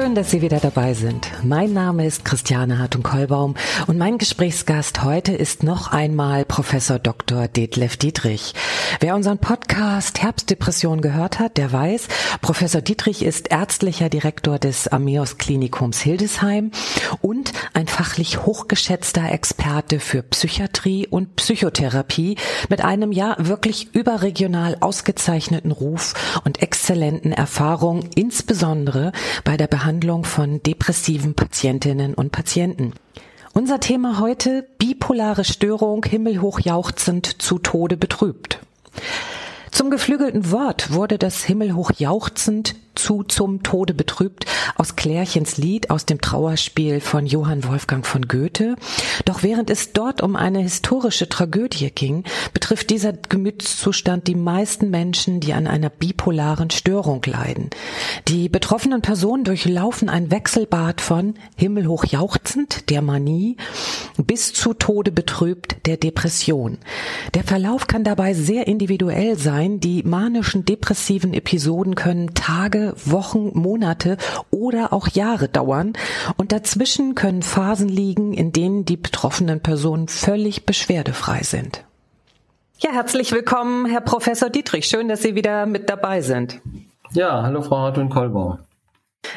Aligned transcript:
Schön, 0.00 0.14
dass 0.14 0.30
Sie 0.30 0.42
wieder 0.42 0.60
dabei 0.60 0.94
sind. 0.94 1.28
Mein 1.42 1.72
Name 1.72 2.06
ist 2.06 2.24
Christiane 2.24 2.78
Hartung-Kollbaum 2.78 3.56
und 3.88 3.98
mein 3.98 4.16
Gesprächsgast 4.16 5.02
heute 5.02 5.32
ist 5.32 5.64
noch 5.64 5.90
einmal 5.90 6.44
Professor 6.44 7.00
Dr. 7.00 7.48
Detlef 7.48 7.96
Dietrich. 7.96 8.54
Wer 9.00 9.16
unseren 9.16 9.38
Podcast 9.38 10.22
Herbstdepression 10.22 11.00
gehört 11.00 11.40
hat, 11.40 11.56
der 11.56 11.72
weiß, 11.72 12.06
Professor 12.42 12.80
Dietrich 12.80 13.24
ist 13.24 13.50
ärztlicher 13.50 14.08
Direktor 14.08 14.60
des 14.60 14.86
Ameos 14.86 15.36
Klinikums 15.36 16.00
Hildesheim 16.00 16.70
und 17.20 17.52
ein 17.74 17.88
fachlich 17.88 18.46
hochgeschätzter 18.46 19.32
Experte 19.32 19.98
für 19.98 20.22
Psychiatrie 20.22 21.08
und 21.08 21.34
Psychotherapie 21.34 22.36
mit 22.68 22.84
einem 22.84 23.10
ja 23.10 23.34
wirklich 23.38 23.92
überregional 23.96 24.76
ausgezeichneten 24.78 25.72
Ruf 25.72 26.14
und 26.44 26.62
exzellenten 26.62 27.32
Erfahrungen, 27.32 28.08
insbesondere 28.14 29.10
bei 29.42 29.56
der 29.56 29.66
Behandlung 29.66 29.87
von 30.24 30.62
depressiven 30.62 31.34
Patientinnen 31.34 32.12
und 32.12 32.30
Patienten. 32.30 32.92
Unser 33.54 33.80
Thema 33.80 34.20
heute 34.20 34.68
bipolare 34.76 35.44
Störung 35.44 36.04
himmelhoch 36.04 36.60
jauchzend 36.60 37.40
zu 37.40 37.58
Tode 37.58 37.96
betrübt. 37.96 38.58
Zum 39.70 39.88
geflügelten 39.88 40.50
Wort 40.50 40.92
wurde 40.92 41.16
das 41.16 41.42
himmelhoch 41.42 41.92
jauchzend 41.96 42.76
zu 42.98 43.22
zum 43.22 43.62
Tode 43.62 43.94
betrübt 43.94 44.44
aus 44.76 44.96
Klärchens 44.96 45.56
Lied 45.56 45.90
aus 45.90 46.04
dem 46.04 46.20
Trauerspiel 46.20 47.00
von 47.00 47.26
Johann 47.26 47.64
Wolfgang 47.64 48.06
von 48.06 48.28
Goethe. 48.28 48.76
Doch 49.24 49.42
während 49.42 49.70
es 49.70 49.92
dort 49.92 50.22
um 50.22 50.36
eine 50.36 50.60
historische 50.60 51.28
Tragödie 51.28 51.90
ging, 51.90 52.24
betrifft 52.52 52.90
dieser 52.90 53.12
Gemütszustand 53.12 54.26
die 54.26 54.34
meisten 54.34 54.90
Menschen, 54.90 55.40
die 55.40 55.52
an 55.52 55.66
einer 55.66 55.90
bipolaren 55.90 56.70
Störung 56.70 57.22
leiden. 57.24 57.70
Die 58.28 58.48
betroffenen 58.48 59.02
Personen 59.02 59.44
durchlaufen 59.44 60.08
ein 60.08 60.30
Wechselbad 60.30 61.00
von 61.00 61.34
himmelhoch 61.56 62.04
jauchzend, 62.04 62.90
der 62.90 63.02
Manie, 63.02 63.56
bis 64.16 64.52
zu 64.52 64.74
Tode 64.74 65.12
betrübt, 65.12 65.76
der 65.86 65.96
Depression. 65.96 66.78
Der 67.34 67.44
Verlauf 67.44 67.86
kann 67.86 68.04
dabei 68.04 68.34
sehr 68.34 68.66
individuell 68.66 69.38
sein. 69.38 69.80
Die 69.80 70.02
manischen 70.02 70.64
depressiven 70.64 71.34
Episoden 71.34 71.94
können 71.94 72.34
Tage 72.34 72.87
Wochen, 73.04 73.50
Monate 73.54 74.16
oder 74.50 74.92
auch 74.92 75.08
Jahre 75.08 75.48
dauern 75.48 75.92
und 76.36 76.52
dazwischen 76.52 77.14
können 77.14 77.42
Phasen 77.42 77.88
liegen, 77.88 78.32
in 78.32 78.52
denen 78.52 78.84
die 78.84 78.96
betroffenen 78.96 79.60
Personen 79.60 80.08
völlig 80.08 80.66
beschwerdefrei 80.66 81.42
sind. 81.42 81.84
Ja, 82.78 82.92
herzlich 82.92 83.32
willkommen, 83.32 83.86
Herr 83.86 84.00
Professor 84.00 84.50
Dietrich. 84.50 84.86
Schön, 84.86 85.08
dass 85.08 85.22
Sie 85.22 85.34
wieder 85.34 85.66
mit 85.66 85.90
dabei 85.90 86.20
sind. 86.20 86.60
Ja, 87.12 87.42
hallo 87.42 87.62
Frau 87.62 87.78
Hartwig-Kollbaum. 87.78 88.58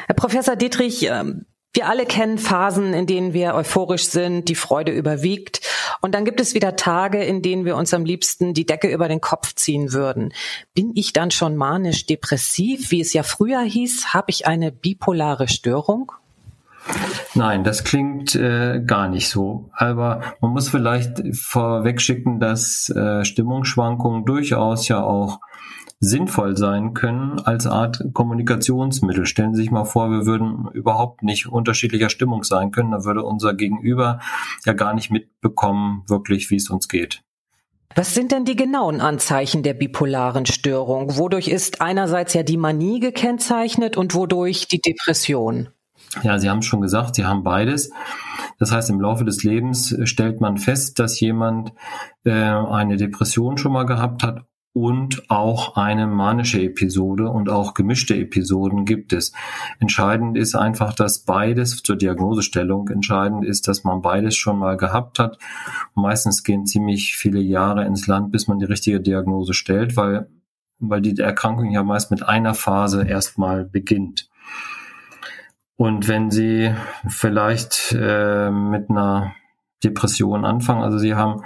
Herr 0.06 0.14
Professor 0.14 0.56
Dietrich, 0.56 1.08
ähm, 1.10 1.46
wir 1.74 1.88
alle 1.88 2.04
kennen 2.04 2.38
Phasen, 2.38 2.92
in 2.92 3.06
denen 3.06 3.32
wir 3.32 3.54
euphorisch 3.54 4.04
sind, 4.04 4.48
die 4.48 4.54
Freude 4.54 4.92
überwiegt. 4.92 5.60
Und 6.00 6.14
dann 6.14 6.24
gibt 6.24 6.40
es 6.40 6.54
wieder 6.54 6.76
Tage, 6.76 7.22
in 7.22 7.40
denen 7.40 7.64
wir 7.64 7.76
uns 7.76 7.94
am 7.94 8.04
liebsten 8.04 8.52
die 8.52 8.66
Decke 8.66 8.88
über 8.88 9.08
den 9.08 9.20
Kopf 9.20 9.54
ziehen 9.54 9.92
würden. 9.92 10.32
Bin 10.74 10.92
ich 10.94 11.12
dann 11.12 11.30
schon 11.30 11.56
manisch 11.56 12.06
depressiv, 12.06 12.90
wie 12.90 13.00
es 13.00 13.12
ja 13.14 13.22
früher 13.22 13.62
hieß? 13.62 14.12
Habe 14.12 14.26
ich 14.28 14.46
eine 14.46 14.70
bipolare 14.70 15.48
Störung? 15.48 16.12
Nein, 17.34 17.64
das 17.64 17.84
klingt 17.84 18.34
äh, 18.34 18.82
gar 18.84 19.08
nicht 19.08 19.28
so. 19.28 19.70
Aber 19.72 20.20
man 20.40 20.50
muss 20.50 20.68
vielleicht 20.68 21.22
vorwegschicken, 21.32 22.40
dass 22.40 22.90
äh, 22.90 23.24
Stimmungsschwankungen 23.24 24.24
durchaus 24.24 24.88
ja 24.88 25.02
auch 25.02 25.38
sinnvoll 26.02 26.56
sein 26.56 26.94
können 26.94 27.38
als 27.38 27.66
Art 27.66 28.02
Kommunikationsmittel. 28.12 29.24
Stellen 29.24 29.54
Sie 29.54 29.62
sich 29.62 29.70
mal 29.70 29.84
vor, 29.84 30.10
wir 30.10 30.26
würden 30.26 30.68
überhaupt 30.72 31.22
nicht 31.22 31.46
unterschiedlicher 31.46 32.10
Stimmung 32.10 32.42
sein 32.42 32.72
können, 32.72 32.90
dann 32.90 33.04
würde 33.04 33.22
unser 33.22 33.54
Gegenüber 33.54 34.18
ja 34.66 34.72
gar 34.72 34.94
nicht 34.94 35.12
mitbekommen, 35.12 36.02
wirklich, 36.08 36.50
wie 36.50 36.56
es 36.56 36.68
uns 36.70 36.88
geht. 36.88 37.22
Was 37.94 38.14
sind 38.14 38.32
denn 38.32 38.44
die 38.44 38.56
genauen 38.56 39.00
Anzeichen 39.00 39.62
der 39.62 39.74
bipolaren 39.74 40.44
Störung? 40.44 41.16
Wodurch 41.18 41.46
ist 41.46 41.80
einerseits 41.80 42.34
ja 42.34 42.42
die 42.42 42.56
Manie 42.56 42.98
gekennzeichnet 42.98 43.96
und 43.96 44.14
wodurch 44.16 44.66
die 44.66 44.80
Depression? 44.80 45.68
Ja, 46.24 46.38
Sie 46.40 46.50
haben 46.50 46.62
schon 46.62 46.80
gesagt, 46.80 47.14
Sie 47.14 47.24
haben 47.24 47.44
beides. 47.44 47.90
Das 48.58 48.72
heißt, 48.72 48.90
im 48.90 49.00
Laufe 49.00 49.24
des 49.24 49.44
Lebens 49.44 49.96
stellt 50.04 50.40
man 50.40 50.56
fest, 50.56 50.98
dass 50.98 51.20
jemand 51.20 51.72
äh, 52.24 52.32
eine 52.32 52.96
Depression 52.96 53.56
schon 53.56 53.72
mal 53.72 53.86
gehabt 53.86 54.24
hat 54.24 54.46
und 54.74 55.30
auch 55.30 55.76
eine 55.76 56.06
manische 56.06 56.62
Episode 56.62 57.28
und 57.28 57.50
auch 57.50 57.74
gemischte 57.74 58.16
Episoden 58.16 58.86
gibt 58.86 59.12
es. 59.12 59.32
Entscheidend 59.80 60.38
ist 60.38 60.54
einfach, 60.54 60.94
dass 60.94 61.24
beides 61.24 61.82
zur 61.82 61.96
Diagnosestellung 61.96 62.88
entscheidend 62.88 63.44
ist, 63.44 63.68
dass 63.68 63.84
man 63.84 64.00
beides 64.00 64.34
schon 64.34 64.58
mal 64.58 64.78
gehabt 64.78 65.18
hat. 65.18 65.38
Meistens 65.94 66.42
gehen 66.42 66.64
ziemlich 66.64 67.16
viele 67.16 67.40
Jahre 67.40 67.84
ins 67.84 68.06
Land, 68.06 68.32
bis 68.32 68.48
man 68.48 68.58
die 68.58 68.64
richtige 68.64 69.00
Diagnose 69.00 69.52
stellt, 69.52 69.96
weil, 69.96 70.30
weil 70.78 71.02
die 71.02 71.18
Erkrankung 71.18 71.70
ja 71.70 71.82
meist 71.82 72.10
mit 72.10 72.26
einer 72.26 72.54
Phase 72.54 73.06
erstmal 73.06 73.66
beginnt. 73.66 74.30
Und 75.76 76.08
wenn 76.08 76.30
Sie 76.30 76.72
vielleicht 77.08 77.94
äh, 77.98 78.50
mit 78.50 78.88
einer 78.88 79.34
Depression 79.84 80.44
anfangen, 80.44 80.82
also 80.82 80.96
Sie 80.96 81.14
haben 81.14 81.42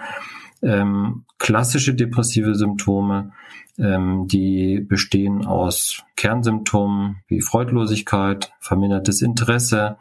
ähm, 0.62 1.25
klassische 1.38 1.94
depressive 1.94 2.54
Symptome, 2.54 3.32
ähm, 3.78 4.26
die 4.26 4.80
bestehen 4.80 5.44
aus 5.44 6.02
Kernsymptomen 6.16 7.16
wie 7.28 7.42
Freudlosigkeit, 7.42 8.52
vermindertes 8.60 9.20
Interesse, 9.20 9.98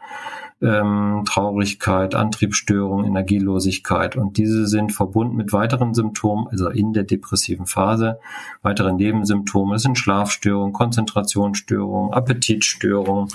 ähm, 0.62 1.24
Traurigkeit, 1.26 2.14
Antriebsstörung, 2.14 3.04
Energielosigkeit. 3.04 4.16
Und 4.16 4.38
diese 4.38 4.66
sind 4.66 4.92
verbunden 4.92 5.36
mit 5.36 5.52
weiteren 5.52 5.92
Symptomen, 5.92 6.46
also 6.48 6.70
in 6.70 6.94
der 6.94 7.04
depressiven 7.04 7.66
Phase. 7.66 8.18
Weitere 8.62 8.92
Nebensymptome 8.92 9.78
sind 9.78 9.98
Schlafstörungen, 9.98 10.72
Konzentrationsstörungen, 10.72 12.14
Appetitstörungen, 12.14 13.28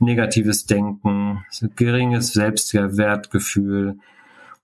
negatives 0.00 0.66
Denken, 0.66 1.44
geringes 1.76 2.32
Selbstwertgefühl, 2.32 3.98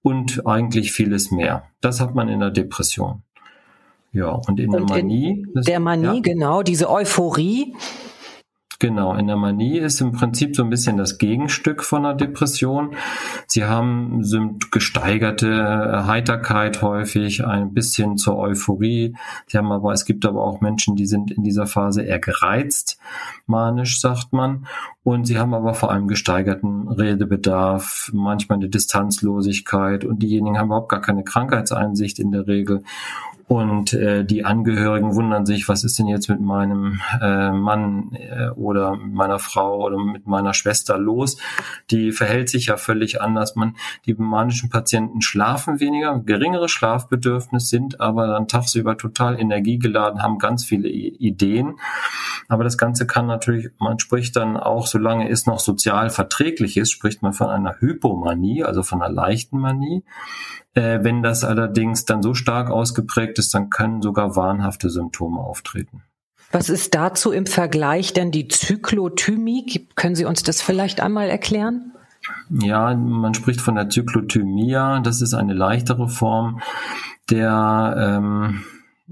und 0.03 0.47
eigentlich 0.47 0.93
vieles 0.93 1.31
mehr. 1.31 1.65
Das 1.81 2.01
hat 2.01 2.15
man 2.15 2.29
in 2.29 2.41
der 2.41 2.51
Depression. 2.51 3.23
Ja, 4.13 4.31
und 4.31 4.61
in 4.61 4.69
und 4.71 4.91
der 4.91 4.99
Manie. 4.99 5.47
In 5.55 5.63
der 5.63 5.81
Manie, 5.81 6.17
ja. 6.17 6.21
genau, 6.21 6.63
diese 6.63 6.91
Euphorie, 6.91 7.75
Genau, 8.83 9.15
in 9.15 9.29
der 9.29 9.37
Manie 9.37 9.79
ist 9.79 10.01
im 10.01 10.11
Prinzip 10.11 10.57
so 10.57 10.65
ein 10.65 10.69
bisschen 10.69 10.97
das 10.97 11.19
Gegenstück 11.19 11.85
von 11.85 12.05
einer 12.05 12.17
Depression. 12.17 12.97
Sie 13.47 13.65
haben 13.65 14.25
gesteigerte 14.73 16.05
Heiterkeit 16.09 16.83
häufig, 16.83 17.47
ein 17.47 17.75
bisschen 17.75 18.17
zur 18.17 18.37
Euphorie. 18.39 19.15
Sie 19.47 19.57
haben 19.57 19.71
aber, 19.71 19.93
es 19.93 20.05
gibt 20.05 20.27
aber 20.27 20.43
auch 20.43 20.61
Menschen, 20.61 20.97
die 20.97 21.07
sind 21.07 21.31
in 21.31 21.45
dieser 21.45 21.69
Phase 21.69 22.03
eher 22.03 22.19
gereizt, 22.19 22.99
manisch 23.47 24.01
sagt 24.01 24.33
man. 24.33 24.67
Und 25.05 25.27
sie 25.27 25.39
haben 25.39 25.55
aber 25.55 25.75
vor 25.75 25.93
allem 25.93 26.09
gesteigerten 26.09 26.89
Redebedarf, 26.89 28.11
manchmal 28.13 28.59
eine 28.59 28.69
Distanzlosigkeit 28.69 30.05
und 30.05 30.25
diejenigen 30.25 30.59
haben 30.59 30.67
überhaupt 30.67 30.89
gar 30.89 31.01
keine 31.01 31.23
Krankheitseinsicht 31.23 32.19
in 32.19 32.33
der 32.33 32.49
Regel. 32.49 32.83
Und 33.53 33.93
äh, 33.93 34.25
die 34.25 34.47
Angehörigen 34.47 35.15
wundern 35.15 35.45
sich, 35.45 35.69
was 35.69 35.85
ist 35.85 35.99
denn 35.99 36.07
jetzt 36.07 36.31
mit 36.31 36.41
meinem 36.41 37.03
äh, 37.21 37.51
Mann 37.51 38.13
äh, 38.15 38.49
oder 38.57 38.97
mit 38.97 39.13
meiner 39.13 39.39
Frau 39.39 39.85
oder 39.85 39.99
mit 39.99 40.27
meiner 40.27 40.55
Schwester 40.55 40.97
los? 40.97 41.37
Die 41.91 42.13
verhält 42.13 42.49
sich 42.49 42.69
ja 42.69 42.79
völlig 42.79 43.21
anders. 43.21 43.55
Man, 43.55 43.77
die 44.07 44.15
manischen 44.15 44.71
Patienten 44.71 45.21
schlafen 45.21 45.81
weniger, 45.81 46.19
geringeres 46.25 46.71
Schlafbedürfnis, 46.71 47.69
sind 47.69 48.01
aber 48.01 48.27
dann 48.27 48.49
tagsüber 48.49 48.97
total 48.97 49.39
energiegeladen, 49.39 50.23
haben 50.23 50.39
ganz 50.39 50.65
viele 50.65 50.89
Ideen. 50.89 51.75
Aber 52.49 52.65
das 52.65 52.79
Ganze 52.79 53.07
kann 53.07 53.27
natürlich, 53.27 53.69
man 53.79 53.99
spricht 53.99 54.35
dann 54.35 54.57
auch, 54.57 54.87
solange 54.87 55.29
es 55.29 55.45
noch 55.45 55.61
sozial 55.61 56.09
verträglich 56.09 56.79
ist, 56.79 56.91
spricht 56.91 57.21
man 57.21 57.35
von 57.35 57.49
einer 57.49 57.77
Hypomanie, 57.81 58.65
also 58.65 58.83
von 58.83 59.03
einer 59.03 59.13
leichten 59.13 59.59
Manie. 59.59 60.05
Äh, 60.75 61.01
wenn 61.03 61.23
das 61.23 61.45
allerdings 61.45 62.05
dann 62.05 62.23
so 62.23 62.35
stark 62.35 62.71
ausgeprägt 62.71 63.39
ist, 63.39 63.55
dann 63.55 63.71
können 63.71 64.03
sogar 64.03 64.37
wahnhafte 64.37 64.89
Symptome 64.91 65.41
auftreten. 65.41 66.03
Was 66.51 66.69
ist 66.69 66.95
dazu 66.95 67.33
im 67.33 67.47
Vergleich 67.47 68.13
denn 68.13 68.31
die 68.31 68.49
Zyklothymie? 68.49 69.89
Können 69.95 70.15
Sie 70.15 70.27
uns 70.27 70.43
das 70.43 70.61
vielleicht 70.61 71.01
einmal 71.01 71.29
erklären? 71.29 71.93
Ja, 72.51 72.95
man 72.95 73.35
spricht 73.35 73.61
von 73.61 73.75
der 73.75 73.89
Zyklothymia. 73.89 75.01
Das 75.01 75.23
ist 75.23 75.35
eine 75.35 75.55
leichtere 75.55 76.09
Form 76.09 76.61
der 77.31 77.95
ähm, 77.97 78.65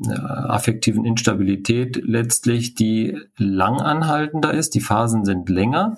affektiven 0.07 1.05
Instabilität 1.05 2.01
letztlich, 2.05 2.75
die 2.75 3.19
lang 3.37 3.81
anhaltender 3.81 4.53
ist. 4.53 4.75
Die 4.75 4.81
Phasen 4.81 5.25
sind 5.25 5.49
länger 5.49 5.97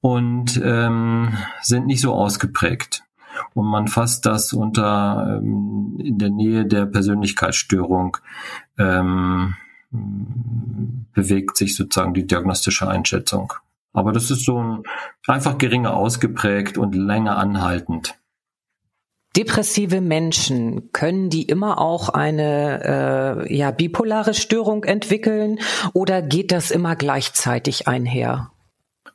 und 0.00 0.60
ähm, 0.62 1.34
sind 1.60 1.86
nicht 1.86 2.00
so 2.00 2.14
ausgeprägt. 2.14 3.04
Und 3.54 3.66
man 3.66 3.88
fasst 3.88 4.26
das 4.26 4.52
unter 4.52 5.38
ähm, 5.38 5.98
in 5.98 6.18
der 6.18 6.30
Nähe 6.30 6.66
der 6.66 6.86
Persönlichkeitsstörung 6.86 8.16
ähm, 8.78 9.56
bewegt 11.12 11.56
sich 11.56 11.76
sozusagen 11.76 12.14
die 12.14 12.26
diagnostische 12.26 12.88
Einschätzung. 12.88 13.52
Aber 13.92 14.12
das 14.12 14.30
ist 14.30 14.44
so 14.44 14.62
ein, 14.62 14.82
einfach 15.26 15.58
geringer 15.58 15.94
ausgeprägt 15.94 16.78
und 16.78 16.94
länger 16.94 17.36
anhaltend. 17.36 18.14
Depressive 19.36 20.00
Menschen, 20.00 20.90
können 20.92 21.30
die 21.30 21.42
immer 21.42 21.78
auch 21.78 22.08
eine 22.08 23.46
äh, 23.46 23.56
ja, 23.56 23.70
bipolare 23.70 24.34
Störung 24.34 24.82
entwickeln 24.82 25.60
oder 25.92 26.20
geht 26.20 26.50
das 26.50 26.72
immer 26.72 26.96
gleichzeitig 26.96 27.86
einher? 27.86 28.50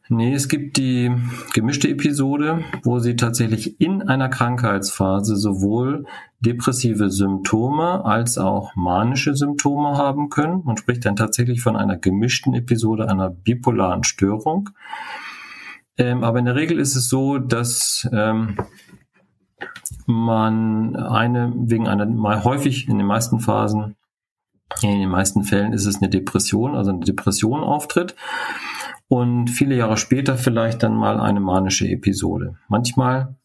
Nee, 0.07 0.33
es 0.33 0.49
gibt 0.49 0.77
die 0.77 1.11
gemischte 1.53 1.89
Episode, 1.89 2.63
wo 2.83 2.99
sie 2.99 3.15
tatsächlich 3.15 3.81
in 3.81 4.03
einer 4.03 4.29
Krankheitsphase 4.29 5.35
sowohl 5.35 6.05
depressive 6.39 7.09
Symptome 7.09 8.05
als 8.05 8.37
auch 8.37 8.75
manische 8.75 9.35
Symptome 9.35 9.97
haben 9.97 10.29
können. 10.29 10.61
Man 10.63 10.77
spricht 10.77 11.05
dann 11.05 11.15
tatsächlich 11.15 11.61
von 11.61 11.75
einer 11.75 11.97
gemischten 11.97 12.53
Episode, 12.53 13.09
einer 13.09 13.31
bipolaren 13.31 14.03
Störung. 14.03 14.69
Ähm, 15.97 16.23
aber 16.23 16.37
in 16.37 16.45
der 16.45 16.55
Regel 16.55 16.77
ist 16.77 16.95
es 16.95 17.09
so, 17.09 17.39
dass 17.39 18.07
ähm, 18.13 18.57
man 20.05 20.95
eine 20.95 21.51
wegen 21.55 21.87
einer 21.87 22.05
mal 22.05 22.43
häufig 22.43 22.87
in 22.87 22.99
den 22.99 23.07
meisten 23.07 23.39
Phasen, 23.39 23.95
in 24.83 24.99
den 24.99 25.09
meisten 25.09 25.43
Fällen 25.43 25.73
ist 25.73 25.87
es 25.87 25.97
eine 25.97 26.09
Depression, 26.09 26.75
also 26.75 26.91
eine 26.91 26.99
Depression 26.99 27.63
auftritt 27.63 28.15
und 29.07 29.49
viele 29.49 29.75
Jahre 29.75 29.97
später 29.97 30.37
vielleicht 30.37 30.83
dann 30.83 30.95
mal 30.95 31.19
eine 31.19 31.39
manische 31.39 31.87
Episode. 31.87 32.55
Manchmal 32.67 33.35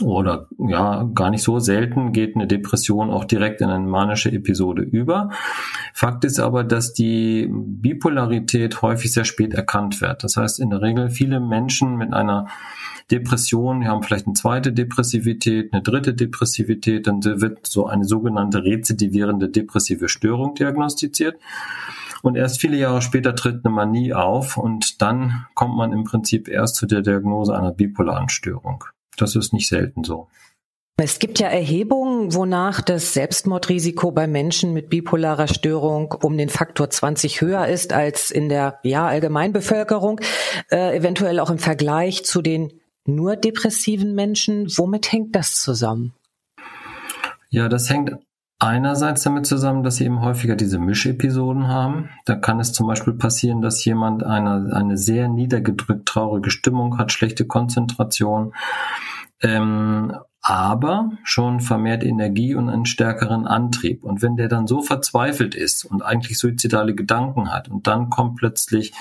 oder 0.00 0.48
ja, 0.58 1.08
gar 1.14 1.30
nicht 1.30 1.42
so 1.42 1.58
selten 1.58 2.12
geht 2.12 2.36
eine 2.36 2.46
Depression 2.46 3.10
auch 3.10 3.24
direkt 3.24 3.60
in 3.60 3.68
eine 3.68 3.86
manische 3.86 4.30
Episode 4.30 4.82
über. 4.82 5.30
Fakt 5.94 6.24
ist 6.24 6.38
aber, 6.38 6.62
dass 6.62 6.92
die 6.92 7.48
Bipolarität 7.50 8.82
häufig 8.82 9.12
sehr 9.12 9.24
spät 9.24 9.54
erkannt 9.54 10.00
wird. 10.00 10.22
Das 10.22 10.36
heißt, 10.36 10.60
in 10.60 10.70
der 10.70 10.82
Regel 10.82 11.10
viele 11.10 11.40
Menschen 11.40 11.96
mit 11.96 12.12
einer 12.12 12.46
Depression, 13.10 13.80
die 13.80 13.88
haben 13.88 14.02
vielleicht 14.02 14.26
eine 14.26 14.34
zweite 14.34 14.72
Depressivität, 14.72 15.72
eine 15.72 15.82
dritte 15.82 16.12
Depressivität, 16.12 17.06
dann 17.06 17.24
wird 17.24 17.66
so 17.66 17.86
eine 17.86 18.04
sogenannte 18.04 18.62
rezidivierende 18.62 19.48
depressive 19.48 20.08
Störung 20.08 20.54
diagnostiziert. 20.54 21.36
Und 22.22 22.36
erst 22.36 22.60
viele 22.60 22.76
Jahre 22.76 23.02
später 23.02 23.34
tritt 23.34 23.64
eine 23.64 23.74
Manie 23.74 24.12
auf 24.12 24.56
und 24.56 25.00
dann 25.02 25.46
kommt 25.54 25.76
man 25.76 25.92
im 25.92 26.04
Prinzip 26.04 26.48
erst 26.48 26.76
zu 26.76 26.86
der 26.86 27.02
Diagnose 27.02 27.56
einer 27.56 27.72
bipolaren 27.72 28.28
Störung. 28.28 28.84
Das 29.16 29.36
ist 29.36 29.52
nicht 29.52 29.68
selten 29.68 30.04
so. 30.04 30.28
Es 31.00 31.20
gibt 31.20 31.38
ja 31.38 31.46
Erhebungen, 31.46 32.34
wonach 32.34 32.80
das 32.80 33.14
Selbstmordrisiko 33.14 34.10
bei 34.10 34.26
Menschen 34.26 34.72
mit 34.72 34.90
bipolarer 34.90 35.46
Störung 35.46 36.12
um 36.22 36.36
den 36.36 36.48
Faktor 36.48 36.90
20 36.90 37.40
höher 37.40 37.68
ist 37.68 37.92
als 37.92 38.32
in 38.32 38.48
der 38.48 38.80
ja, 38.82 39.06
Allgemeinbevölkerung, 39.06 40.20
äh, 40.72 40.96
eventuell 40.96 41.38
auch 41.38 41.50
im 41.50 41.60
Vergleich 41.60 42.24
zu 42.24 42.42
den 42.42 42.80
nur 43.04 43.36
depressiven 43.36 44.16
Menschen. 44.16 44.66
Womit 44.76 45.12
hängt 45.12 45.36
das 45.36 45.60
zusammen? 45.62 46.14
Ja, 47.48 47.68
das 47.68 47.88
hängt 47.88 48.16
einerseits 48.58 49.22
damit 49.22 49.46
zusammen, 49.46 49.82
dass 49.82 49.96
sie 49.96 50.04
eben 50.04 50.20
häufiger 50.20 50.56
diese 50.56 50.78
Mischepisoden 50.78 51.68
haben. 51.68 52.10
Da 52.24 52.34
kann 52.34 52.60
es 52.60 52.72
zum 52.72 52.86
Beispiel 52.86 53.14
passieren, 53.14 53.62
dass 53.62 53.84
jemand 53.84 54.24
eine, 54.24 54.74
eine 54.74 54.96
sehr 54.96 55.28
niedergedrückt 55.28 56.06
traurige 56.06 56.50
Stimmung 56.50 56.98
hat, 56.98 57.12
schlechte 57.12 57.46
Konzentration, 57.46 58.52
ähm, 59.40 60.16
aber 60.40 61.12
schon 61.24 61.60
vermehrt 61.60 62.02
Energie 62.02 62.54
und 62.54 62.68
einen 62.68 62.86
stärkeren 62.86 63.46
Antrieb. 63.46 64.02
Und 64.02 64.22
wenn 64.22 64.36
der 64.36 64.48
dann 64.48 64.66
so 64.66 64.80
verzweifelt 64.80 65.54
ist 65.54 65.84
und 65.84 66.02
eigentlich 66.02 66.38
suizidale 66.38 66.94
Gedanken 66.94 67.52
hat 67.52 67.68
und 67.68 67.86
dann 67.86 68.10
kommt 68.10 68.36
plötzlich 68.36 68.92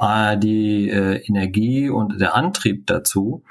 äh, 0.00 0.38
die 0.38 0.88
äh, 0.88 1.16
Energie 1.26 1.90
und 1.90 2.20
der 2.20 2.34
Antrieb 2.34 2.86
dazu, 2.86 3.42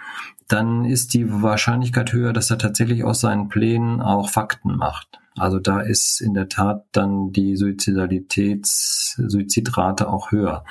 dann 0.47 0.85
ist 0.85 1.13
die 1.13 1.41
Wahrscheinlichkeit 1.41 2.13
höher, 2.13 2.33
dass 2.33 2.51
er 2.51 2.57
tatsächlich 2.57 3.03
aus 3.03 3.21
seinen 3.21 3.49
Plänen 3.49 4.01
auch 4.01 4.29
Fakten 4.29 4.75
macht. 4.75 5.19
Also 5.37 5.59
da 5.59 5.81
ist 5.81 6.21
in 6.21 6.33
der 6.33 6.47
Tat 6.47 6.85
dann 6.93 7.31
die 7.31 7.57
Suizidalitäts, 7.57 9.21
Suizidrate 9.27 10.09
auch 10.09 10.31
höher. 10.31 10.63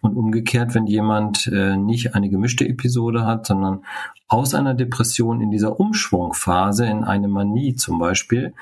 Und 0.00 0.16
umgekehrt, 0.16 0.74
wenn 0.74 0.86
jemand 0.86 1.46
äh, 1.48 1.76
nicht 1.76 2.14
eine 2.14 2.30
gemischte 2.30 2.66
Episode 2.66 3.26
hat, 3.26 3.46
sondern 3.46 3.84
aus 4.26 4.54
einer 4.54 4.74
Depression 4.74 5.40
in 5.40 5.50
dieser 5.50 5.78
Umschwungphase, 5.78 6.86
in 6.86 7.04
eine 7.04 7.28
Manie 7.28 7.74
zum 7.74 7.98
Beispiel, 7.98 8.54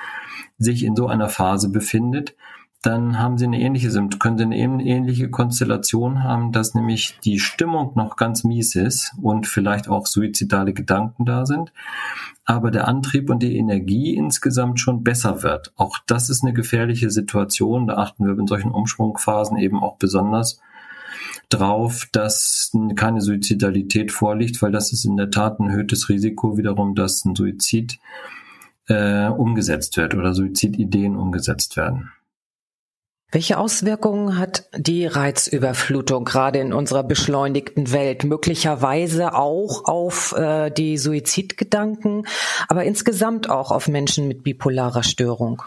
sich 0.57 0.83
in 0.83 0.95
so 0.95 1.07
einer 1.07 1.29
Phase 1.29 1.69
befindet, 1.69 2.35
dann 2.83 3.19
haben 3.19 3.37
sie 3.37 3.45
eine 3.45 3.59
ähnliche, 3.59 3.89
können 4.19 4.37
sie 4.37 4.43
eine 4.43 4.57
ähnliche 4.57 5.29
Konstellation 5.29 6.23
haben, 6.23 6.51
dass 6.51 6.75
nämlich 6.75 7.19
die 7.23 7.39
Stimmung 7.39 7.93
noch 7.95 8.15
ganz 8.15 8.43
mies 8.43 8.75
ist 8.75 9.13
und 9.21 9.47
vielleicht 9.47 9.87
auch 9.89 10.05
suizidale 10.05 10.73
Gedanken 10.73 11.25
da 11.25 11.45
sind, 11.45 11.73
aber 12.45 12.71
der 12.71 12.87
Antrieb 12.87 13.29
und 13.29 13.41
die 13.41 13.57
Energie 13.57 14.15
insgesamt 14.15 14.79
schon 14.79 15.03
besser 15.03 15.43
wird. 15.43 15.73
Auch 15.75 15.97
das 16.05 16.29
ist 16.29 16.43
eine 16.43 16.53
gefährliche 16.53 17.09
Situation. 17.09 17.87
Da 17.87 17.95
achten 17.95 18.25
wir 18.25 18.37
in 18.37 18.47
solchen 18.47 18.71
Umschwungphasen 18.71 19.57
eben 19.57 19.81
auch 19.81 19.97
besonders 19.97 20.61
drauf, 21.49 22.07
dass 22.11 22.71
keine 22.95 23.21
Suizidalität 23.21 24.11
vorliegt, 24.11 24.61
weil 24.61 24.71
das 24.71 24.93
ist 24.93 25.05
in 25.05 25.17
der 25.17 25.31
Tat 25.31 25.59
ein 25.59 25.69
erhöhtes 25.69 26.09
Risiko 26.09 26.57
wiederum, 26.57 26.93
dass 26.93 27.25
ein 27.25 27.35
Suizid 27.35 27.99
äh, 28.87 29.27
umgesetzt 29.27 29.97
wird 29.97 30.13
oder 30.15 30.33
Suizidideen 30.33 31.15
umgesetzt 31.15 31.75
werden. 31.75 32.11
Welche 33.29 33.57
Auswirkungen 33.57 34.37
hat 34.37 34.69
die 34.77 35.05
Reizüberflutung 35.05 36.23
gerade 36.23 36.59
in 36.59 36.71
unserer 36.71 37.03
beschleunigten 37.03 37.91
Welt? 37.91 38.23
Möglicherweise 38.23 39.33
auch 39.33 39.83
auf 39.83 40.33
äh, 40.37 40.71
die 40.71 40.97
Suizidgedanken, 40.97 42.25
aber 42.69 42.85
insgesamt 42.85 43.49
auch 43.49 43.71
auf 43.71 43.89
Menschen 43.89 44.29
mit 44.29 44.43
bipolarer 44.43 45.03
Störung. 45.03 45.61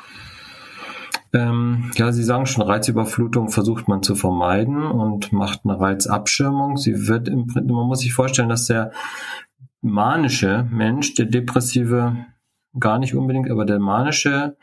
Ähm, 1.34 1.90
ja, 1.96 2.12
Sie 2.12 2.24
sagen 2.24 2.46
schon, 2.46 2.62
Reizüberflutung 2.62 3.50
versucht 3.50 3.88
man 3.88 4.02
zu 4.02 4.14
vermeiden 4.14 4.82
und 4.82 5.30
macht 5.32 5.60
eine 5.64 5.78
Reizabschirmung. 5.78 6.78
Sie 6.78 7.08
wird 7.08 7.28
im 7.28 7.46
man 7.46 7.86
muss 7.86 8.00
sich 8.00 8.14
vorstellen, 8.14 8.48
dass 8.48 8.66
der 8.66 8.90
manische 9.82 10.66
Mensch, 10.70 11.14
der 11.14 11.26
depressive 11.26 12.16
gar 12.78 12.98
nicht 12.98 13.14
unbedingt, 13.14 13.50
aber 13.50 13.66
der 13.66 13.78
manische 13.78 14.56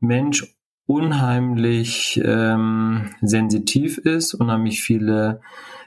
Mensch 0.00 0.57
unheimlich 0.88 2.18
ähm, 2.24 3.10
sensitiv 3.20 3.98
ist, 3.98 4.32
unheimlich 4.32 4.80
viele 4.80 5.42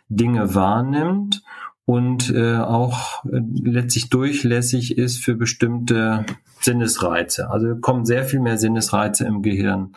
Dinge 0.09 0.53
wahrnimmt 0.53 1.41
und 1.85 2.31
äh, 2.33 2.57
auch 2.57 3.25
äh, 3.25 3.41
letztlich 3.63 4.11
durchlässig 4.11 4.99
ist 4.99 5.17
für 5.17 5.33
bestimmte 5.33 6.23
Sinnesreize. 6.59 7.49
Also 7.49 7.77
kommen 7.77 8.05
sehr 8.05 8.25
viel 8.25 8.41
mehr 8.41 8.59
Sinnesreize 8.59 9.25
im 9.25 9.41
Gehirn 9.41 9.95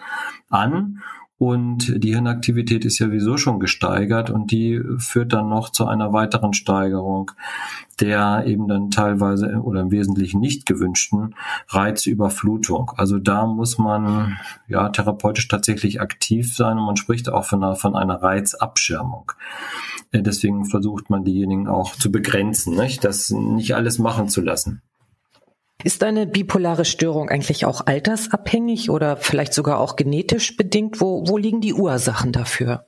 an 0.48 1.02
und 1.38 2.02
die 2.02 2.12
Hirnaktivität 2.12 2.84
ist 2.84 2.98
ja 2.98 3.06
sowieso 3.06 3.36
schon 3.36 3.60
gesteigert 3.60 4.30
und 4.30 4.50
die 4.50 4.80
führt 4.98 5.32
dann 5.32 5.48
noch 5.48 5.70
zu 5.70 5.86
einer 5.86 6.12
weiteren 6.12 6.52
Steigerung 6.52 7.32
der 8.00 8.44
eben 8.46 8.68
dann 8.68 8.90
teilweise 8.90 9.60
oder 9.62 9.80
im 9.80 9.90
Wesentlichen 9.90 10.40
nicht 10.40 10.66
gewünschten 10.66 11.34
Reizüberflutung. 11.68 12.92
Also 12.96 13.18
da 13.18 13.46
muss 13.46 13.78
man 13.78 14.36
ja 14.68 14.88
therapeutisch 14.88 15.48
tatsächlich 15.48 16.00
aktiv 16.00 16.54
sein 16.54 16.78
und 16.78 16.86
man 16.86 16.96
spricht 16.96 17.28
auch 17.28 17.44
von 17.44 17.62
einer, 17.62 17.76
von 17.76 17.94
einer 17.94 18.22
Reizabschirmung. 18.22 19.32
Äh, 20.10 20.22
deswegen 20.22 20.64
versucht 20.64 21.10
man 21.10 21.24
diejenigen 21.24 21.68
auch 21.68 21.94
zu 21.96 22.10
begrenzen, 22.10 22.76
nicht? 22.76 23.04
das 23.04 23.30
nicht 23.30 23.74
alles 23.74 23.98
machen 23.98 24.28
zu 24.28 24.40
lassen. 24.40 24.82
Ist 25.84 26.02
eine 26.02 26.26
bipolare 26.26 26.86
Störung 26.86 27.28
eigentlich 27.28 27.66
auch 27.66 27.86
altersabhängig 27.86 28.88
oder 28.88 29.18
vielleicht 29.18 29.52
sogar 29.52 29.78
auch 29.78 29.96
genetisch 29.96 30.56
bedingt? 30.56 30.98
Wo, 31.02 31.24
wo 31.26 31.36
liegen 31.36 31.60
die 31.60 31.74
Ursachen 31.74 32.32
dafür? 32.32 32.86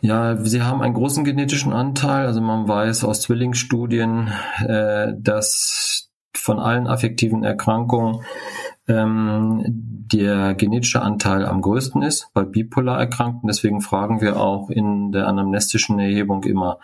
Ja, 0.00 0.36
sie 0.42 0.62
haben 0.62 0.80
einen 0.80 0.94
großen 0.94 1.24
genetischen 1.24 1.74
Anteil. 1.74 2.26
Also 2.26 2.40
man 2.40 2.66
weiß 2.66 3.04
aus 3.04 3.20
Zwillingsstudien, 3.20 4.32
äh, 4.66 5.12
dass 5.16 6.10
von 6.34 6.58
allen 6.58 6.86
affektiven 6.86 7.44
Erkrankungen 7.44 8.22
ähm, 8.88 9.62
der 9.66 10.54
genetische 10.54 11.02
Anteil 11.02 11.44
am 11.44 11.60
größten 11.60 12.00
ist 12.02 12.28
bei 12.32 12.44
bipolar 12.44 12.98
Erkrankten. 12.98 13.46
Deswegen 13.46 13.82
fragen 13.82 14.22
wir 14.22 14.40
auch 14.40 14.70
in 14.70 15.12
der 15.12 15.28
anamnestischen 15.28 15.98
Erhebung 15.98 16.44
immer 16.44 16.78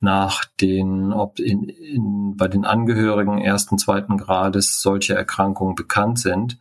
nach 0.00 0.44
den, 0.60 1.12
ob 1.12 1.40
in, 1.40 1.64
in, 1.68 2.36
bei 2.36 2.48
den 2.48 2.64
Angehörigen 2.64 3.38
ersten, 3.38 3.78
zweiten 3.78 4.16
Grades 4.16 4.80
solche 4.80 5.14
Erkrankungen 5.14 5.74
bekannt 5.74 6.18
sind, 6.18 6.58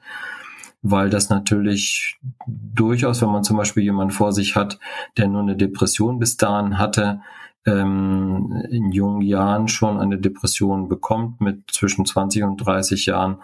weil 0.82 1.10
das 1.10 1.30
natürlich 1.30 2.20
durchaus, 2.48 3.22
wenn 3.22 3.30
man 3.30 3.44
zum 3.44 3.58
Beispiel 3.58 3.84
jemanden 3.84 4.14
vor 4.14 4.32
sich 4.32 4.56
hat, 4.56 4.80
der 5.18 5.28
nur 5.28 5.42
eine 5.42 5.56
Depression 5.56 6.20
bis 6.20 6.38
dahin 6.38 6.78
hatte, 6.78 7.22
ähm, 7.66 8.64
in 8.70 8.92
jungen 8.92 9.22
Jahren 9.22 9.68
schon 9.68 10.00
eine 10.00 10.18
Depression 10.18 10.88
bekommt 10.88 11.42
mit 11.42 11.70
zwischen 11.72 12.06
20 12.06 12.44
und 12.44 12.58
30 12.58 13.06
Jahren, 13.06 13.38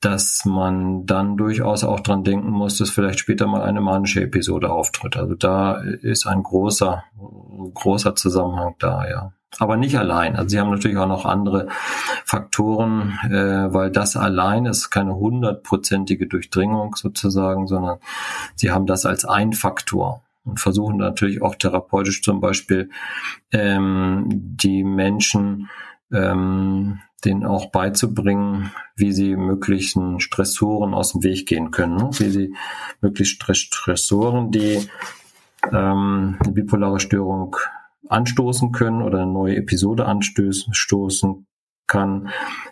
dass 0.00 0.44
man 0.44 1.06
dann 1.06 1.36
durchaus 1.36 1.82
auch 1.82 2.00
dran 2.00 2.22
denken 2.22 2.50
muss, 2.50 2.78
dass 2.78 2.90
vielleicht 2.90 3.18
später 3.18 3.46
mal 3.46 3.62
eine 3.62 3.80
manische 3.80 4.22
Episode 4.22 4.70
auftritt. 4.70 5.16
Also 5.16 5.34
da 5.34 5.76
ist 5.76 6.26
ein 6.26 6.42
großer, 6.42 7.02
großer 7.74 8.14
Zusammenhang 8.14 8.76
da, 8.78 9.08
ja. 9.08 9.32
Aber 9.58 9.76
nicht 9.76 9.98
allein. 9.98 10.36
Also 10.36 10.50
sie 10.50 10.60
haben 10.60 10.70
natürlich 10.70 10.98
auch 10.98 11.08
noch 11.08 11.24
andere 11.24 11.68
Faktoren, 12.24 13.18
äh, 13.24 13.72
weil 13.72 13.90
das 13.90 14.14
allein 14.16 14.66
ist 14.66 14.90
keine 14.90 15.16
hundertprozentige 15.16 16.26
Durchdringung 16.26 16.94
sozusagen, 16.94 17.66
sondern 17.66 17.98
sie 18.54 18.70
haben 18.70 18.86
das 18.86 19.06
als 19.06 19.24
ein 19.24 19.54
Faktor 19.54 20.22
und 20.44 20.60
versuchen 20.60 20.98
natürlich 20.98 21.42
auch 21.42 21.56
therapeutisch 21.56 22.22
zum 22.22 22.40
Beispiel 22.40 22.90
ähm, 23.50 24.26
die 24.28 24.84
Menschen 24.84 25.70
ähm, 26.12 27.00
denen 27.24 27.44
auch 27.44 27.70
beizubringen, 27.70 28.70
wie 28.96 29.12
sie 29.12 29.36
möglichen 29.36 30.20
Stressoren 30.20 30.94
aus 30.94 31.12
dem 31.12 31.24
Weg 31.24 31.46
gehen 31.46 31.70
können, 31.70 31.96
ne? 31.96 32.10
wie 32.12 32.30
sie 32.30 32.54
möglichst 33.00 33.42
Stressoren, 33.56 34.50
die 34.50 34.88
ähm, 35.72 36.36
eine 36.40 36.52
bipolare 36.52 37.00
Störung 37.00 37.56
anstoßen 38.08 38.72
können 38.72 39.02
oder 39.02 39.22
eine 39.22 39.32
neue 39.32 39.56
Episode 39.56 40.06
anstoßen 40.06 41.46
kann, 41.86 42.28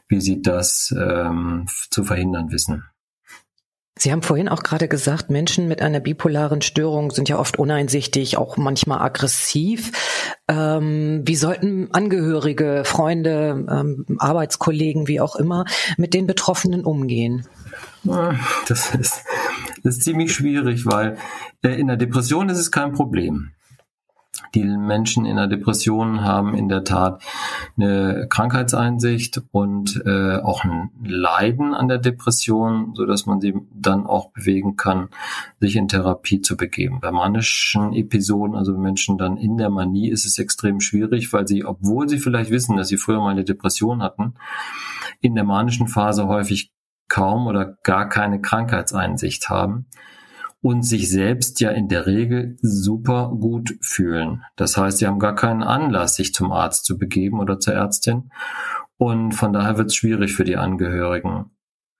wie 0.09 0.21
sie 0.21 0.43
das 0.43 0.95
ähm, 0.97 1.67
zu 1.91 2.05
verhindern 2.05 2.53
wissen. 2.53 2.85
Sie 3.99 4.13
haben 4.13 4.23
vorhin 4.23 4.51
auch 4.51 4.63
gerade 4.63 4.89
gesagt, 4.89 5.31
Menschen 5.31 5.69
mit 5.69 5.81
einer 5.81 6.01
bipolaren 6.01 6.61
Störung 6.61 7.11
sind 7.11 7.31
ja 7.31 7.39
oft 7.39 7.59
uneinsichtig, 7.59 8.37
auch 8.37 8.59
manchmal 8.59 9.01
aggressiv. 9.01 9.91
Ähm, 10.49 11.23
wie 11.25 11.35
sollten 11.35 11.89
Angehörige, 11.93 12.83
Freunde, 12.85 13.67
ähm, 13.71 14.05
Arbeitskollegen, 14.19 15.09
wie 15.09 15.21
auch 15.21 15.37
immer, 15.37 15.65
mit 15.97 16.13
den 16.13 16.27
Betroffenen 16.27 16.85
umgehen? 16.85 17.47
Das 18.69 18.95
ist, 18.95 19.25
das 19.83 19.97
ist 19.97 20.03
ziemlich 20.03 20.35
schwierig, 20.35 20.85
weil 20.85 21.17
äh, 21.63 21.71
in 21.71 21.87
der 21.87 21.97
Depression 21.97 22.51
ist 22.51 22.59
es 22.59 22.71
kein 22.71 22.93
Problem. 22.93 23.53
Die 24.55 24.65
Menschen 24.65 25.27
in 25.27 25.37
der 25.37 25.47
Depression 25.47 26.23
haben 26.23 26.55
in 26.55 26.69
der 26.69 26.85
Tat 26.85 27.23
eine 27.77 28.27
Krankheitseinsicht 28.29 29.43
und 29.51 30.03
äh, 30.07 30.37
auch 30.37 30.65
ein 30.65 30.91
Leiden 31.05 31.75
an 31.75 31.89
der 31.89 31.99
Depression, 31.99 32.93
so 32.95 33.07
dass 33.07 33.27
man 33.27 33.41
sie 33.41 33.55
dann 33.75 34.07
auch 34.07 34.31
bewegen 34.33 34.77
kann, 34.77 35.09
sich 35.61 35.77
in 35.77 35.89
Therapie 35.89 36.41
zu 36.41 36.57
begeben. 36.57 37.01
Bei 37.01 37.11
manischen 37.11 37.93
Episoden, 37.93 38.57
also 38.57 38.77
Menschen 38.77 39.19
dann 39.19 39.37
in 39.37 39.57
der 39.57 39.71
Manie, 39.71 40.09
ist 40.11 40.27
es 40.27 40.39
extrem 40.39 40.81
schwierig, 40.81 41.33
weil 41.33 41.47
sie, 41.47 41.65
obwohl 41.65 42.09
sie 42.09 42.19
vielleicht 42.19 42.51
wissen, 42.51 42.77
dass 42.77 42.89
sie 42.89 42.97
früher 42.97 43.21
mal 43.21 43.31
eine 43.31 43.45
Depression 43.45 44.03
hatten, 44.03 44.35
in 45.21 45.35
der 45.35 45.45
manischen 45.45 45.89
Phase 45.89 46.27
häufig 46.27 46.73
kaum 47.09 47.47
oder 47.47 47.77
gar 47.83 48.09
keine 48.09 48.41
Krankheitseinsicht 48.41 49.49
haben 49.49 49.87
und 50.67 50.83
sich 50.83 51.09
selbst 51.09 51.61
ja 51.61 51.71
in 51.71 51.87
der 51.87 52.07
Regel 52.07 52.57
super 52.61 53.31
gut 53.39 53.77
fühlen. 53.83 54.43
Das 54.57 54.77
heißt, 54.77 54.99
sie 54.99 55.07
haben 55.07 55.21
gar 55.21 55.37
keinen 55.37 55.63
Anlass, 55.63 56.17
sich 56.17 56.35
zum 56.35 56.51
Arzt 56.51 56.87
zu 56.87 56.99
begeben 56.99 57.39
oder 57.39 57.61
zur 57.61 57.75
Ärztin. 57.75 58.33
Und 58.97 59.31
von 59.31 59.53
daher 59.53 59.79
wird 59.79 59.91
es 59.91 59.95
schwierig 59.95 60.35
für 60.35 60.43
die 60.43 60.57
Angehörigen. 60.57 61.53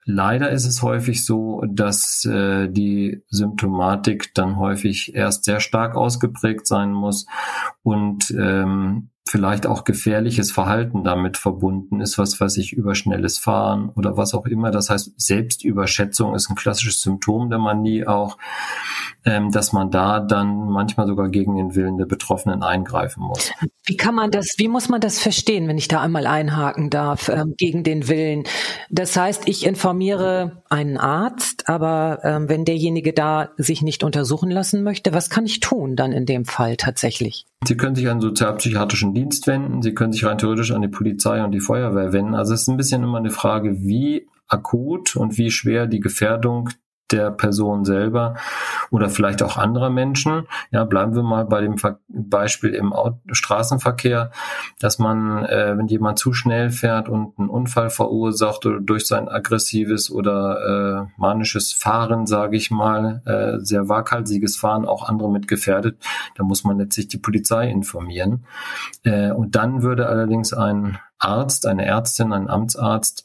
Leider 0.05 0.51
ist 0.51 0.67
es 0.67 0.83
häufig 0.83 1.25
so, 1.25 1.63
dass 1.69 2.25
äh, 2.25 2.69
die 2.69 3.23
Symptomatik 3.29 4.35
dann 4.35 4.57
häufig 4.57 5.15
erst 5.15 5.45
sehr 5.45 5.61
stark 5.61 5.95
ausgeprägt 5.95 6.67
sein 6.67 6.93
muss 6.93 7.29
und 7.85 8.35
ähm, 8.37 9.11
vielleicht 9.29 9.67
auch 9.67 9.83
gefährliches 9.83 10.53
Verhalten 10.53 11.03
damit 11.03 11.37
verbunden 11.37 12.01
ist, 12.01 12.17
was 12.17 12.41
weiß 12.41 12.57
ich, 12.59 12.73
überschnelles 12.73 13.39
Fahren 13.39 13.91
oder 13.97 14.17
was 14.17 14.35
auch 14.35 14.47
immer. 14.47 14.71
Das 14.71 14.89
heißt, 14.89 15.15
Selbstüberschätzung 15.17 16.35
ist 16.37 16.49
ein 16.49 16.55
klassisches 16.55 17.01
Symptom 17.01 17.51
der 17.51 17.59
Manie 17.59 18.07
auch, 18.07 18.39
ähm, 19.25 19.51
dass 19.51 19.73
man 19.73 19.91
da 19.91 20.21
dann 20.21 20.69
manchmal 20.71 21.09
sogar 21.09 21.29
gegen 21.29 21.57
den 21.57 21.75
Willen 21.75 21.99
der 21.99 22.07
Betroffenen 22.07 22.63
eingreifen 22.63 23.25
muss. 23.25 23.51
Wie 23.85 23.97
kann 23.97 24.15
man 24.15 24.31
das, 24.31 24.55
wie 24.59 24.69
muss 24.69 24.89
man 24.89 25.01
das 25.01 25.19
verstehen, 25.19 25.67
wenn 25.67 25.79
ich 25.79 25.89
da 25.89 26.01
einmal 26.01 26.29
einhaken 26.29 26.89
darf, 26.89 27.29
ähm, 27.29 27.55
gegen 27.59 27.83
den 27.83 28.07
Willen? 28.07 28.45
Das 28.91 29.17
heißt, 29.17 29.49
ich 29.49 29.67
informiere 29.67 30.63
einen 30.71 30.97
Arzt, 30.97 31.69
aber 31.69 32.21
ähm, 32.23 32.49
wenn 32.49 32.65
derjenige 32.65 33.13
da 33.13 33.51
sich 33.57 33.83
nicht 33.83 34.05
untersuchen 34.05 34.53
lassen 34.53 34.85
möchte, 34.85 35.13
was 35.13 35.31
kann 35.31 35.47
ich 35.47 35.59
tun 35.59 35.97
dann 35.97 36.13
in 36.13 36.27
dem 36.27 36.45
Fall 36.45 36.77
tatsächlich? 36.77 37.45
Sie 37.65 37.77
können 37.77 37.97
sich 37.97 38.09
an 38.09 38.21
sozialpsychiatrischen 38.21 39.15
Dienst 39.15 39.47
wenden, 39.47 39.83
Sie 39.83 39.95
können 39.95 40.13
sich 40.13 40.25
rein 40.25 40.39
theoretisch 40.39 40.73
an 40.73 40.83
die 40.83 40.89
Polizei 40.89 41.43
und 41.43 41.53
die 41.53 41.61
Feuerwehr 41.61 42.13
wenden. 42.13 42.35
Also 42.35 42.55
es 42.55 42.63
ist 42.63 42.69
ein 42.69 42.77
bisschen 42.77 43.03
immer 43.03 43.19
eine 43.19 43.31
Frage, 43.31 43.83
wie 43.83 44.29
akut 44.47 45.17
und 45.17 45.39
wie 45.39 45.51
schwer 45.51 45.87
die 45.87 46.01
Gefährdung 46.01 46.71
der 47.11 47.31
Person 47.31 47.85
selber 47.85 48.35
oder 48.91 49.09
vielleicht 49.09 49.43
auch 49.43 49.57
anderer 49.57 49.91
Menschen. 49.91 50.47
Ja, 50.71 50.85
bleiben 50.85 51.15
wir 51.15 51.23
mal 51.23 51.45
bei 51.45 51.61
dem 51.61 51.77
Beispiel 52.09 52.75
im 52.75 52.93
Straßenverkehr, 53.31 54.31
dass 54.81 54.99
man, 54.99 55.45
äh, 55.45 55.77
wenn 55.77 55.87
jemand 55.87 56.19
zu 56.19 56.33
schnell 56.33 56.71
fährt 56.71 57.09
und 57.09 57.39
einen 57.39 57.49
Unfall 57.49 57.91
verursacht 57.91 58.67
oder 58.67 58.81
durch 58.81 59.07
sein 59.07 59.29
aggressives 59.29 60.11
oder 60.11 61.07
äh, 61.17 61.21
manisches 61.21 61.73
Fahren, 61.73 62.27
sage 62.27 62.57
ich 62.57 62.71
mal, 62.71 63.23
äh, 63.25 63.65
sehr 63.65 63.89
waghalsiges 63.89 64.57
Fahren 64.57 64.87
auch 64.87 65.09
andere 65.09 65.31
mit 65.31 65.49
gefährdet, 65.49 65.99
da 66.35 66.45
muss 66.45 66.65
man 66.65 66.79
letztlich 66.79 67.09
die 67.09 67.19
Polizei 67.19 67.71
informieren. 67.71 68.45
Äh, 69.05 69.31
und 69.31 69.55
dann 69.57 69.83
würde 69.83 70.09
allerdings 70.09 70.53
ein 70.53 70.99
Arzt, 71.19 71.67
eine 71.67 71.85
Ärztin, 71.85 72.33
ein 72.33 72.49
Amtsarzt 72.49 73.25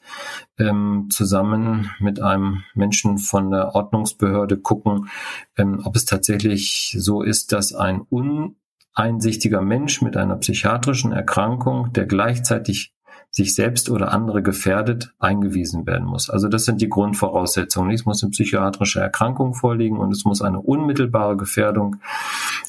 ähm, 0.58 1.08
zusammen 1.10 1.92
mit 2.00 2.22
einem 2.22 2.64
Menschen 2.74 3.18
von 3.18 3.52
der 3.52 3.76
Ordnungsbehörde 3.76 4.58
gucken, 4.58 5.10
ähm, 5.58 5.82
ob 5.84 5.96
es 5.96 6.06
tatsächlich 6.06 6.96
so 6.98 7.22
ist, 7.22 7.52
dass 7.52 7.74
ein 7.74 8.02
uneinsichtiger 8.02 9.62
Mensch 9.62 10.02
mit 10.02 10.18
einer 10.18 10.38
psychiatrischen 10.38 11.12
Erkrankung, 11.12 11.92
der 11.94 12.06
gleichzeitig 12.06 12.94
sich 13.32 13.56
selbst 13.56 13.90
oder 13.90 14.12
andere 14.12 14.44
gefährdet, 14.44 15.14
eingewiesen 15.18 15.88
werden 15.88 16.06
muss. 16.06 16.30
Also 16.30 16.50
das 16.50 16.66
sind 16.66 16.82
die 16.82 16.90
Grundvoraussetzungen. 16.90 17.92
Es 17.92 18.06
muss 18.06 18.22
eine 18.22 18.32
psychiatrische 18.32 19.00
Erkrankung 19.00 19.54
vorliegen 19.54 19.98
und 19.98 20.12
es 20.12 20.26
muss 20.26 20.42
eine 20.42 20.60
unmittelbare 20.60 21.38
Gefährdung 21.38 21.96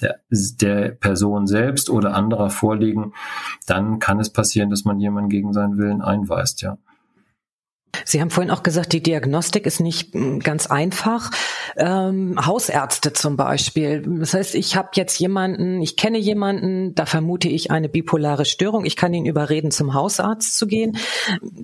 der, 0.00 0.20
der 0.30 0.90
Person 0.92 1.48
selbst 1.48 1.90
oder 1.90 2.14
anderer 2.14 2.48
vorliegen. 2.48 3.12
Dann 3.66 3.98
kann 3.98 4.20
es 4.20 4.30
passieren, 4.30 4.70
dass 4.70 4.84
man 4.84 5.00
jemanden 5.00 5.30
gegen 5.30 5.52
seinen 5.52 5.78
Willen 5.78 6.00
einweist, 6.00 6.62
ja. 6.62 6.78
Sie 8.04 8.20
haben 8.20 8.30
vorhin 8.30 8.50
auch 8.50 8.62
gesagt, 8.62 8.92
die 8.92 9.02
Diagnostik 9.02 9.66
ist 9.66 9.80
nicht 9.80 10.14
hm, 10.14 10.40
ganz 10.40 10.66
einfach. 10.66 11.30
Ähm, 11.76 12.38
Hausärzte 12.44 13.12
zum 13.12 13.36
Beispiel. 13.36 14.02
Das 14.02 14.34
heißt, 14.34 14.54
ich 14.54 14.76
habe 14.76 14.90
jetzt 14.94 15.18
jemanden, 15.18 15.80
ich 15.82 15.96
kenne 15.96 16.18
jemanden, 16.18 16.94
da 16.94 17.06
vermute 17.06 17.48
ich 17.48 17.70
eine 17.70 17.88
bipolare 17.88 18.44
Störung. 18.44 18.84
Ich 18.84 18.96
kann 18.96 19.14
ihn 19.14 19.26
überreden, 19.26 19.70
zum 19.70 19.94
Hausarzt 19.94 20.56
zu 20.56 20.66
gehen. 20.66 20.96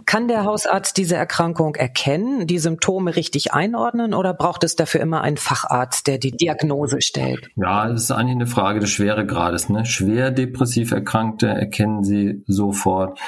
Kann 0.06 0.28
der 0.28 0.44
Hausarzt 0.44 0.97
diese 0.97 1.16
Erkrankung 1.16 1.75
erkennen, 1.75 2.47
die 2.47 2.58
Symptome 2.58 3.16
richtig 3.16 3.52
einordnen 3.52 4.14
oder 4.14 4.35
braucht 4.35 4.64
es 4.64 4.76
dafür 4.76 5.00
immer 5.00 5.23
einen 5.23 5.38
Facharzt, 5.38 6.06
der 6.06 6.18
die 6.18 6.32
Diagnose 6.32 7.00
stellt? 7.00 7.49
Ja, 7.56 7.88
das 7.88 8.04
ist 8.04 8.11
eigentlich 8.11 8.37
eine 8.37 8.47
Frage 8.47 8.80
des 8.80 8.90
Schweregrades. 8.90 9.68
Ne? 9.68 9.87
Schwer 9.87 10.30
depressiv 10.30 10.92
Erkrankte 10.92 11.49
erkennen 11.49 12.04
Sie 12.04 12.42
sofort. 12.47 13.18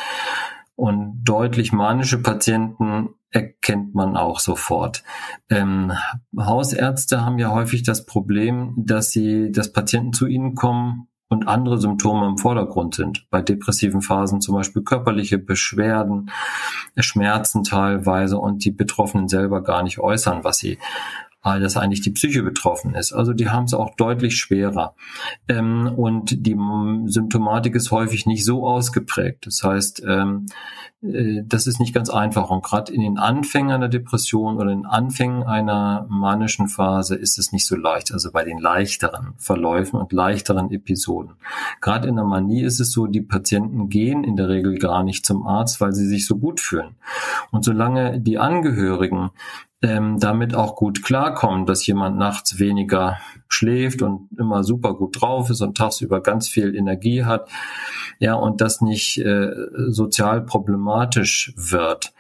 Und 0.81 1.25
deutlich 1.25 1.73
manische 1.73 2.23
Patienten 2.23 3.11
erkennt 3.29 3.95
man 3.95 4.17
auch 4.17 4.41
sofort. 4.41 5.05
Ähm, 5.51 5.93
Hausärzte 6.35 7.23
haben 7.23 7.39
ja 7.39 7.51
häufig 7.51 7.83
das 7.83 8.07
Problem, 8.07 8.73
dass 8.79 9.11
sie, 9.11 9.53
dass 9.53 9.75
Patienten 9.75 10.15
zu 10.15 10.27
ihnen 10.27 10.55
kommen 10.55 11.09
und 11.29 11.47
andere 11.49 11.77
Symptome 11.77 12.27
im 12.27 12.39
Vordergrund 12.39 12.95
sind. 12.95 13.27
Bei 13.29 13.43
depressiven 13.43 14.01
Phasen 14.01 14.41
zum 14.41 14.55
Beispiel 14.55 14.83
körperliche 14.83 15.37
Beschwerden, 15.37 16.31
Schmerzen 16.97 17.63
teilweise 17.63 18.39
und 18.39 18.65
die 18.65 18.71
Betroffenen 18.71 19.29
selber 19.29 19.63
gar 19.63 19.83
nicht 19.83 19.99
äußern, 19.99 20.45
was 20.45 20.57
sie 20.57 20.79
dass 21.43 21.77
eigentlich 21.77 22.03
die 22.03 22.11
Psyche 22.11 22.43
betroffen 22.43 22.95
ist. 22.95 23.13
Also 23.13 23.33
die 23.33 23.49
haben 23.49 23.65
es 23.65 23.75
auch 23.75 23.97
deutlich 23.97 24.37
schwerer. 24.37 24.95
Ähm, 25.49 25.91
und 25.97 26.47
die 26.47 26.57
Symptomatik 27.07 27.75
ist 27.75 27.91
häufig 27.91 28.27
nicht 28.27 28.45
so 28.45 28.67
ausgeprägt. 28.67 29.47
Das 29.47 29.63
heißt, 29.63 30.03
ähm, 30.07 30.47
äh, 31.03 31.43
das 31.45 31.67
ist 31.67 31.81
nicht 31.81 31.95
ganz 31.95 32.11
einfach. 32.11 32.51
Und 32.51 32.63
gerade 32.63 32.93
in 32.93 33.01
den 33.01 33.19
Anfängen 33.19 33.73
einer 33.73 33.89
Depression 33.89 34.57
oder 34.57 34.71
in 34.71 34.83
den 34.83 34.87
Anfängen 34.87 35.43
einer 35.43 36.07
manischen 36.11 36.69
Phase 36.69 37.17
ist 37.17 37.39
es 37.39 37.53
nicht 37.53 37.67
so 37.67 37.77
leicht. 37.77 38.13
Also 38.13 38.33
bei 38.33 38.45
den 38.45 38.59
leichteren 38.59 39.35
Verläufen 39.39 39.99
und 39.99 40.13
leichteren 40.13 40.71
Episoden. 40.71 41.37
Gerade 41.81 42.09
in 42.09 42.17
der 42.17 42.25
Manie 42.25 42.63
ist 42.63 42.81
es 42.81 42.93
so, 42.93 43.07
die 43.07 43.23
Patienten 43.23 43.89
gehen 43.89 44.25
in 44.25 44.37
der 44.37 44.49
Regel 44.49 44.79
gar 44.79 45.03
nicht 45.03 45.25
zum 45.25 45.47
Arzt, 45.47 45.81
weil 45.81 45.93
sie 45.93 46.07
sich 46.07 46.27
so 46.27 46.37
gut 46.37 46.61
fühlen. 46.61 46.97
Und 47.51 47.65
solange 47.65 48.21
die 48.21 48.39
Angehörigen 48.39 49.31
ähm, 49.83 50.19
damit 50.19 50.55
auch 50.55 50.77
gut 50.77 51.03
klarkommen, 51.03 51.65
dass 51.67 51.87
jemand 51.87 52.19
nachts 52.19 52.59
weniger 52.59 53.19
schläft 53.49 54.03
und 54.03 54.29
immer 54.39 54.63
super 54.63 54.95
gut 54.95 55.21
drauf 55.21 55.51
ist 55.51 55.63
und 55.63 55.77
tagsüber 55.77 56.21
ganz 56.21 56.49
viel 56.49 56.75
Energie 56.75 57.25
hat, 57.25 57.49
ja, 58.19 58.35
und 58.35 58.61
das 58.61 58.83
nicht 58.83 59.19
äh, 59.19 59.51
sozial 59.89 60.43
problematisch 60.43 61.55
wird, 61.57 62.13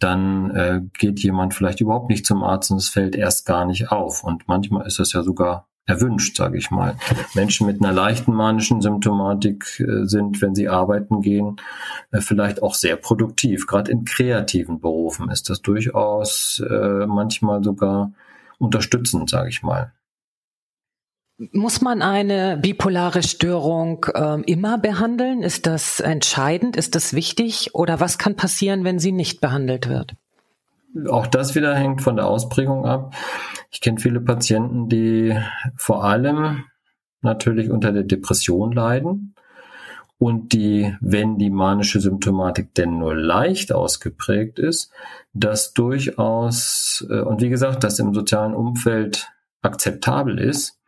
dann 0.00 0.50
äh, 0.50 0.80
geht 0.98 1.20
jemand 1.20 1.54
vielleicht 1.54 1.80
überhaupt 1.80 2.10
nicht 2.10 2.26
zum 2.26 2.42
Arzt 2.42 2.72
und 2.72 2.78
es 2.78 2.88
fällt 2.88 3.14
erst 3.14 3.46
gar 3.46 3.64
nicht 3.64 3.92
auf. 3.92 4.24
Und 4.24 4.48
manchmal 4.48 4.86
ist 4.86 4.98
es 4.98 5.12
ja 5.12 5.22
sogar 5.22 5.68
erwünscht, 5.86 6.36
sage 6.36 6.58
ich 6.58 6.70
mal. 6.70 6.96
Menschen 7.34 7.66
mit 7.66 7.82
einer 7.82 7.92
leichten 7.92 8.32
manischen 8.32 8.80
Symptomatik 8.80 9.80
äh, 9.80 10.06
sind, 10.06 10.40
wenn 10.40 10.54
sie 10.54 10.68
arbeiten 10.68 11.20
gehen, 11.20 11.56
äh, 12.10 12.20
vielleicht 12.20 12.62
auch 12.62 12.74
sehr 12.74 12.96
produktiv. 12.96 13.66
Gerade 13.66 13.92
in 13.92 14.04
kreativen 14.04 14.80
Berufen 14.80 15.30
ist 15.30 15.50
das 15.50 15.60
durchaus 15.62 16.62
äh, 16.68 17.06
manchmal 17.06 17.62
sogar 17.62 18.12
unterstützend, 18.58 19.28
sage 19.28 19.50
ich 19.50 19.62
mal. 19.62 19.92
Muss 21.52 21.80
man 21.80 22.00
eine 22.00 22.56
bipolare 22.56 23.24
Störung 23.24 24.06
äh, 24.14 24.40
immer 24.42 24.78
behandeln? 24.78 25.42
Ist 25.42 25.66
das 25.66 25.98
entscheidend? 25.98 26.76
Ist 26.76 26.94
das 26.94 27.12
wichtig? 27.12 27.74
Oder 27.74 27.98
was 27.98 28.18
kann 28.18 28.36
passieren, 28.36 28.84
wenn 28.84 29.00
sie 29.00 29.10
nicht 29.10 29.40
behandelt 29.40 29.88
wird? 29.88 30.14
Auch 31.08 31.26
das 31.26 31.54
wieder 31.54 31.74
hängt 31.74 32.02
von 32.02 32.16
der 32.16 32.26
Ausprägung 32.26 32.86
ab. 32.86 33.14
Ich 33.70 33.80
kenne 33.80 33.98
viele 33.98 34.20
Patienten, 34.20 34.88
die 34.88 35.36
vor 35.76 36.04
allem 36.04 36.64
natürlich 37.22 37.70
unter 37.70 37.92
der 37.92 38.04
Depression 38.04 38.72
leiden 38.72 39.34
und 40.18 40.52
die, 40.52 40.96
wenn 41.00 41.38
die 41.38 41.50
manische 41.50 42.00
Symptomatik 42.00 42.74
denn 42.74 42.98
nur 42.98 43.16
leicht 43.16 43.72
ausgeprägt 43.72 44.58
ist, 44.58 44.92
das 45.32 45.74
durchaus, 45.74 47.04
äh, 47.10 47.20
und 47.20 47.42
wie 47.42 47.48
gesagt, 47.48 47.82
das 47.82 47.98
im 47.98 48.14
sozialen 48.14 48.54
Umfeld 48.54 49.28
akzeptabel 49.62 50.38
ist 50.38 50.78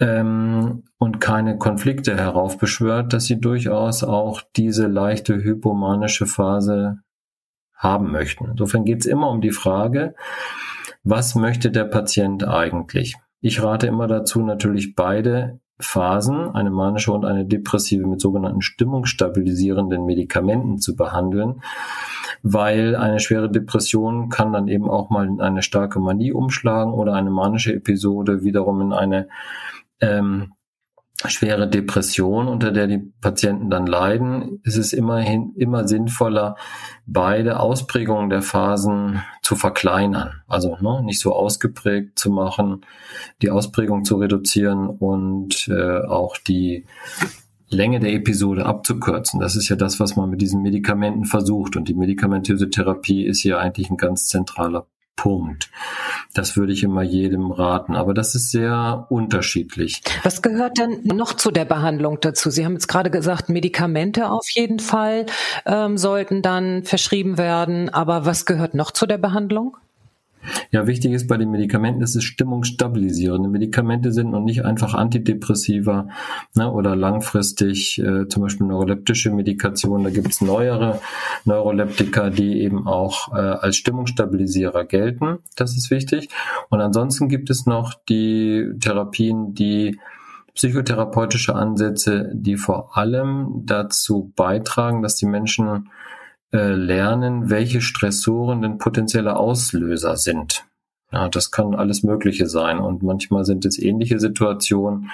ähm, 0.00 0.84
und 0.98 1.20
keine 1.20 1.58
Konflikte 1.58 2.16
heraufbeschwört, 2.16 3.12
dass 3.12 3.24
sie 3.24 3.40
durchaus 3.40 4.04
auch 4.04 4.42
diese 4.56 4.86
leichte 4.86 5.34
hypomanische 5.42 6.26
Phase 6.26 6.98
haben 7.74 8.10
möchten. 8.10 8.46
Insofern 8.50 8.84
geht 8.84 9.00
es 9.00 9.06
immer 9.06 9.30
um 9.30 9.40
die 9.40 9.50
Frage, 9.50 10.14
was 11.02 11.34
möchte 11.34 11.70
der 11.70 11.84
Patient 11.84 12.46
eigentlich? 12.46 13.16
Ich 13.40 13.62
rate 13.62 13.86
immer 13.86 14.06
dazu, 14.06 14.40
natürlich 14.40 14.94
beide 14.94 15.60
Phasen, 15.78 16.54
eine 16.54 16.70
manische 16.70 17.12
und 17.12 17.26
eine 17.26 17.44
depressive, 17.44 18.06
mit 18.06 18.20
sogenannten 18.20 18.62
stimmungsstabilisierenden 18.62 20.06
Medikamenten 20.06 20.78
zu 20.78 20.96
behandeln, 20.96 21.60
weil 22.42 22.96
eine 22.96 23.20
schwere 23.20 23.50
Depression 23.50 24.30
kann 24.30 24.52
dann 24.52 24.68
eben 24.68 24.88
auch 24.88 25.10
mal 25.10 25.26
in 25.26 25.40
eine 25.42 25.62
starke 25.62 26.00
Manie 26.00 26.32
umschlagen 26.32 26.94
oder 26.94 27.14
eine 27.14 27.30
manische 27.30 27.74
Episode 27.74 28.44
wiederum 28.44 28.80
in 28.80 28.92
eine 28.92 29.28
ähm, 30.00 30.53
schwere 31.26 31.68
Depression, 31.68 32.48
unter 32.48 32.70
der 32.70 32.86
die 32.86 32.98
Patienten 32.98 33.70
dann 33.70 33.86
leiden, 33.86 34.60
ist 34.64 34.76
es 34.76 34.92
immerhin 34.92 35.52
immer 35.56 35.86
sinnvoller, 35.86 36.56
beide 37.06 37.60
Ausprägungen 37.60 38.30
der 38.30 38.42
Phasen 38.42 39.22
zu 39.42 39.56
verkleinern. 39.56 40.42
Also 40.48 40.76
ne, 40.80 41.02
nicht 41.02 41.20
so 41.20 41.32
ausgeprägt 41.32 42.18
zu 42.18 42.30
machen, 42.30 42.84
die 43.42 43.50
Ausprägung 43.50 44.04
zu 44.04 44.16
reduzieren 44.16 44.88
und 44.88 45.68
äh, 45.68 46.00
auch 46.00 46.36
die 46.36 46.86
Länge 47.68 48.00
der 48.00 48.12
Episode 48.12 48.66
abzukürzen. 48.66 49.40
Das 49.40 49.56
ist 49.56 49.68
ja 49.68 49.76
das, 49.76 50.00
was 50.00 50.16
man 50.16 50.30
mit 50.30 50.40
diesen 50.40 50.62
Medikamenten 50.62 51.24
versucht. 51.24 51.76
Und 51.76 51.88
die 51.88 51.94
medikamentöse 51.94 52.70
Therapie 52.70 53.24
ist 53.24 53.40
hier 53.40 53.58
eigentlich 53.58 53.90
ein 53.90 53.96
ganz 53.96 54.26
zentraler 54.26 54.86
Punkt. 55.16 55.70
Das 56.34 56.56
würde 56.56 56.72
ich 56.72 56.82
immer 56.82 57.02
jedem 57.02 57.52
raten. 57.52 57.94
Aber 57.94 58.14
das 58.14 58.34
ist 58.34 58.50
sehr 58.50 59.06
unterschiedlich. 59.08 60.02
Was 60.22 60.42
gehört 60.42 60.78
denn 60.78 61.02
noch 61.04 61.34
zu 61.34 61.50
der 61.50 61.64
Behandlung 61.64 62.18
dazu? 62.20 62.50
Sie 62.50 62.64
haben 62.64 62.72
jetzt 62.74 62.88
gerade 62.88 63.10
gesagt, 63.10 63.48
Medikamente 63.48 64.28
auf 64.30 64.48
jeden 64.50 64.80
Fall 64.80 65.26
ähm, 65.66 65.96
sollten 65.96 66.42
dann 66.42 66.84
verschrieben 66.84 67.38
werden. 67.38 67.88
Aber 67.88 68.26
was 68.26 68.46
gehört 68.46 68.74
noch 68.74 68.90
zu 68.90 69.06
der 69.06 69.18
Behandlung? 69.18 69.76
Ja, 70.70 70.86
wichtig 70.86 71.12
ist 71.12 71.28
bei 71.28 71.36
den 71.36 71.50
Medikamenten, 71.50 72.00
dass 72.00 72.14
es 72.14 72.24
stimmungsstabilisierende 72.24 73.48
Medikamente 73.48 74.12
sind 74.12 74.34
und 74.34 74.44
nicht 74.44 74.64
einfach 74.64 74.94
Antidepressiva 74.94 76.08
ne, 76.54 76.70
oder 76.70 76.96
langfristig 76.96 77.98
äh, 77.98 78.28
zum 78.28 78.42
Beispiel 78.42 78.66
neuroleptische 78.66 79.30
Medikation. 79.30 80.04
Da 80.04 80.10
gibt 80.10 80.28
es 80.28 80.40
neuere 80.40 81.00
Neuroleptika, 81.44 82.30
die 82.30 82.60
eben 82.60 82.86
auch 82.86 83.32
äh, 83.32 83.36
als 83.36 83.76
Stimmungsstabilisierer 83.76 84.84
gelten. 84.84 85.38
Das 85.56 85.76
ist 85.76 85.90
wichtig. 85.90 86.28
Und 86.70 86.80
ansonsten 86.80 87.28
gibt 87.28 87.50
es 87.50 87.66
noch 87.66 87.94
die 88.08 88.70
Therapien, 88.80 89.54
die 89.54 89.98
psychotherapeutische 90.54 91.54
Ansätze, 91.54 92.30
die 92.32 92.56
vor 92.56 92.96
allem 92.96 93.62
dazu 93.64 94.32
beitragen, 94.36 95.02
dass 95.02 95.16
die 95.16 95.26
Menschen 95.26 95.90
lernen, 96.58 97.50
welche 97.50 97.80
Stressoren 97.80 98.62
denn 98.62 98.78
potenzielle 98.78 99.36
Auslöser 99.36 100.16
sind. 100.16 100.64
Ja, 101.12 101.28
das 101.28 101.50
kann 101.50 101.74
alles 101.74 102.02
Mögliche 102.02 102.46
sein 102.46 102.78
und 102.78 103.02
manchmal 103.02 103.44
sind 103.44 103.64
es 103.64 103.78
ähnliche 103.78 104.18
Situationen, 104.18 105.10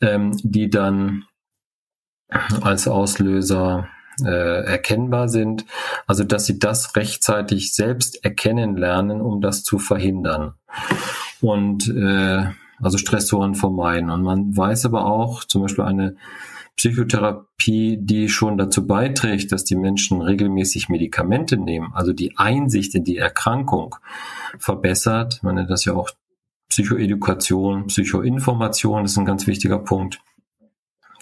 ähm, 0.00 0.32
die 0.42 0.70
dann 0.70 1.24
als 2.62 2.88
Auslöser 2.88 3.88
äh, 4.24 4.64
erkennbar 4.64 5.28
sind. 5.28 5.64
Also 6.06 6.24
dass 6.24 6.46
sie 6.46 6.58
das 6.58 6.96
rechtzeitig 6.96 7.74
selbst 7.74 8.24
erkennen 8.24 8.76
lernen, 8.76 9.20
um 9.20 9.40
das 9.40 9.62
zu 9.62 9.78
verhindern. 9.78 10.54
Und 11.40 11.88
äh, 11.88 12.46
also 12.80 12.98
Stressoren 12.98 13.54
vermeiden. 13.54 14.10
Und 14.10 14.22
man 14.22 14.56
weiß 14.56 14.86
aber 14.86 15.06
auch, 15.06 15.44
zum 15.44 15.62
Beispiel 15.62 15.84
eine 15.84 16.16
Psychotherapie, 16.76 17.98
die 17.98 18.28
schon 18.28 18.58
dazu 18.58 18.86
beiträgt, 18.86 19.50
dass 19.50 19.64
die 19.64 19.76
Menschen 19.76 20.20
regelmäßig 20.20 20.88
Medikamente 20.88 21.56
nehmen, 21.56 21.92
also 21.94 22.12
die 22.12 22.36
Einsicht 22.36 22.94
in 22.94 23.04
die 23.04 23.16
Erkrankung 23.16 23.96
verbessert. 24.58 25.42
Man 25.42 25.54
nennt 25.54 25.70
das 25.70 25.86
ja 25.86 25.94
auch 25.94 26.10
Psychoedukation, 26.68 27.86
Psychoinformation, 27.86 29.02
das 29.02 29.12
ist 29.12 29.18
ein 29.18 29.24
ganz 29.24 29.46
wichtiger 29.46 29.78
Punkt. 29.78 30.20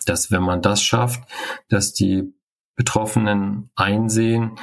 Dass 0.07 0.31
wenn 0.31 0.43
man 0.43 0.61
das 0.61 0.83
schafft, 0.83 1.23
dass 1.69 1.93
die 1.93 2.35
Betroffenen 2.75 3.71
einsehen, 3.77 4.59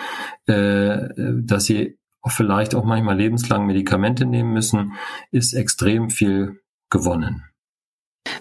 äh, 0.46 1.08
dass 1.16 1.66
sie 1.66 1.98
vielleicht 2.28 2.76
auch 2.76 2.84
manchmal 2.84 3.18
lebenslang 3.18 3.66
Medikamente 3.66 4.26
nehmen 4.26 4.52
müssen, 4.52 4.94
ist 5.32 5.54
extrem 5.54 6.10
viel 6.10 6.62
gewonnen. 6.90 7.46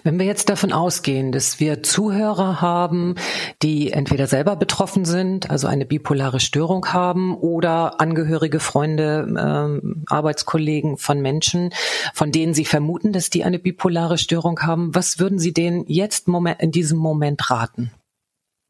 Wenn 0.03 0.19
wir 0.19 0.25
jetzt 0.25 0.49
davon 0.49 0.73
ausgehen, 0.73 1.31
dass 1.31 1.59
wir 1.59 1.83
Zuhörer 1.83 2.61
haben, 2.61 3.15
die 3.61 3.91
entweder 3.91 4.27
selber 4.27 4.55
betroffen 4.55 5.05
sind, 5.05 5.49
also 5.49 5.67
eine 5.67 5.85
bipolare 5.85 6.39
Störung 6.39 6.87
haben, 6.87 7.35
oder 7.35 7.99
Angehörige, 7.99 8.59
Freunde, 8.59 9.27
ähm, 9.37 10.03
Arbeitskollegen 10.07 10.97
von 10.97 11.21
Menschen, 11.21 11.71
von 12.13 12.31
denen 12.31 12.53
Sie 12.53 12.65
vermuten, 12.65 13.11
dass 13.11 13.29
die 13.29 13.43
eine 13.43 13.59
bipolare 13.59 14.17
Störung 14.17 14.61
haben, 14.61 14.93
was 14.95 15.19
würden 15.19 15.39
Sie 15.39 15.53
denen 15.53 15.85
jetzt 15.87 16.27
in 16.27 16.71
diesem 16.71 16.97
Moment 16.97 17.49
raten? 17.49 17.91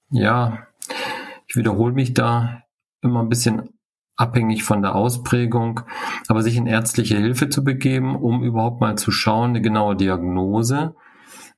Ja, 0.09 0.67
ich 1.47 1.55
wiederhole 1.55 1.93
mich 1.93 2.13
da 2.13 2.63
immer 3.01 3.21
ein 3.21 3.29
bisschen 3.29 3.69
abhängig 4.21 4.63
von 4.63 4.81
der 4.81 4.95
Ausprägung, 4.95 5.81
aber 6.27 6.43
sich 6.43 6.55
in 6.55 6.67
ärztliche 6.67 7.17
Hilfe 7.17 7.49
zu 7.49 7.63
begeben, 7.63 8.15
um 8.15 8.43
überhaupt 8.43 8.79
mal 8.79 8.97
zu 8.97 9.11
schauen, 9.11 9.49
eine 9.49 9.61
genaue 9.61 9.95
Diagnose 9.95 10.95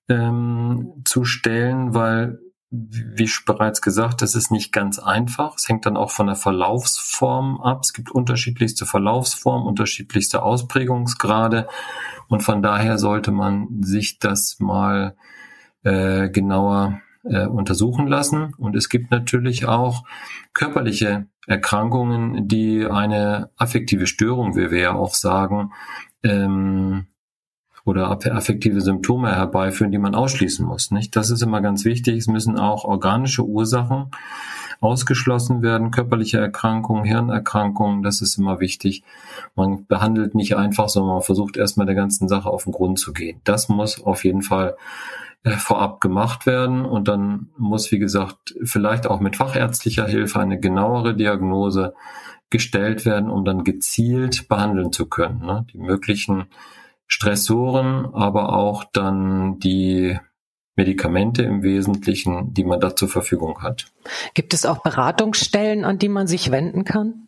ähm, 0.08 0.94
zu 1.04 1.26
stellen, 1.26 1.94
weil, 1.94 2.40
wie 2.70 3.30
bereits 3.46 3.82
gesagt, 3.82 4.22
das 4.22 4.34
ist 4.34 4.50
nicht 4.50 4.72
ganz 4.72 4.98
einfach. 4.98 5.56
Es 5.58 5.68
hängt 5.68 5.86
dann 5.86 5.98
auch 5.98 6.10
von 6.10 6.28
der 6.28 6.36
Verlaufsform 6.36 7.62
ab. 7.62 7.82
Es 7.84 7.94
gibt 7.94 8.10
unterschiedlichste 8.10 8.86
Verlaufsformen, 8.86 9.68
unterschiedlichste 9.68 10.42
Ausprägungsgrade 10.42 11.68
und 12.30 12.42
von 12.42 12.62
daher 12.62 12.98
sollte 12.98 13.32
man 13.32 13.68
sich 13.82 14.20
das 14.20 14.58
mal 14.60 15.16
äh, 15.84 16.30
genauer 16.30 17.02
äh, 17.24 17.46
untersuchen 17.46 18.08
lassen. 18.08 18.54
Und 18.58 18.76
es 18.76 18.90
gibt 18.90 19.12
natürlich 19.12 19.66
auch 19.66 20.06
körperliche 20.54 21.28
Erkrankungen, 21.48 22.48
die 22.48 22.86
eine 22.86 23.50
affektive 23.58 24.08
Störung, 24.08 24.56
wie 24.56 24.72
wir 24.72 24.80
ja 24.80 24.94
auch 24.94 25.14
sagen, 25.14 25.72
ähm, 26.24 27.08
oder 27.86 28.10
affektive 28.10 28.80
Symptome 28.80 29.36
herbeiführen, 29.36 29.92
die 29.92 29.98
man 29.98 30.16
ausschließen 30.16 30.66
muss. 30.66 30.92
Nicht? 30.92 31.16
Das 31.18 31.30
ist 31.30 31.42
immer 31.42 31.60
ganz 31.60 31.84
wichtig. 31.84 32.18
Es 32.18 32.28
müssen 32.28 32.58
auch 32.58 32.86
organische 32.86 33.46
Ursachen 33.46 34.12
ausgeschlossen 34.80 35.62
werden, 35.62 35.92
körperliche 35.92 36.40
Erkrankungen, 36.40 37.06
Hirnerkrankungen, 37.06 38.04
das 38.04 38.22
ist 38.22 38.38
immer 38.38 38.60
wichtig. 38.60 39.04
Man 39.56 39.86
behandelt 39.86 40.36
nicht 40.36 40.58
einfach, 40.58 40.90
sondern 40.90 41.16
man 41.16 41.22
versucht 41.22 41.56
erstmal 41.56 41.86
der 41.86 41.96
ganzen 41.96 42.28
Sache 42.28 42.50
auf 42.50 42.66
den 42.66 42.74
Grund 42.74 43.00
zu 43.00 43.14
gehen. 43.14 43.40
Das 43.46 43.70
muss 43.70 44.04
auf 44.04 44.26
jeden 44.26 44.42
Fall 44.42 44.76
vorab 45.44 46.00
gemacht 46.00 46.46
werden 46.46 46.86
und 46.86 47.08
dann 47.08 47.50
muss, 47.58 47.92
wie 47.92 48.00
gesagt, 48.00 48.56
vielleicht 48.64 49.08
auch 49.08 49.20
mit 49.20 49.36
fachärztlicher 49.36 50.08
Hilfe 50.08 50.40
eine 50.40 50.60
genauere 50.60 51.16
Diagnose 51.16 51.94
gestellt 52.50 53.06
werden, 53.06 53.30
um 53.30 53.44
dann 53.44 53.64
gezielt 53.64 54.48
behandeln 54.48 54.94
zu 54.94 55.08
können. 55.08 55.46
Ne? 55.46 55.66
Die 55.74 55.80
möglichen 55.80 56.46
Stressoren, 57.08 58.06
aber 58.14 58.54
auch 58.54 58.86
dann 58.86 59.60
die 59.60 60.18
Medikamente 60.76 61.44
im 61.44 61.62
Wesentlichen, 61.62 62.54
die 62.54 62.64
man 62.64 62.80
da 62.80 62.96
zur 62.96 63.10
Verfügung 63.10 63.62
hat. 63.62 63.88
Gibt 64.34 64.54
es 64.54 64.66
auch 64.66 64.82
Beratungsstellen, 64.82 65.84
an 65.84 66.00
die 66.00 66.10
man 66.10 66.28
sich 66.28 66.52
wenden 66.52 66.84
kann? 66.84 67.28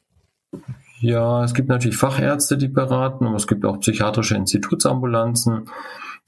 Ja, 1.00 1.44
es 1.44 1.54
gibt 1.54 1.68
natürlich 1.68 1.98
Fachärzte, 1.98 2.58
die 2.58 2.70
beraten, 2.70 3.28
aber 3.28 3.36
es 3.36 3.48
gibt 3.48 3.66
auch 3.66 3.80
psychiatrische 3.80 4.36
Institutsambulanzen, 4.36 5.70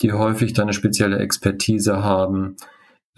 die 0.01 0.13
häufig 0.13 0.53
da 0.53 0.63
eine 0.63 0.73
spezielle 0.73 1.19
Expertise 1.19 2.03
haben. 2.03 2.57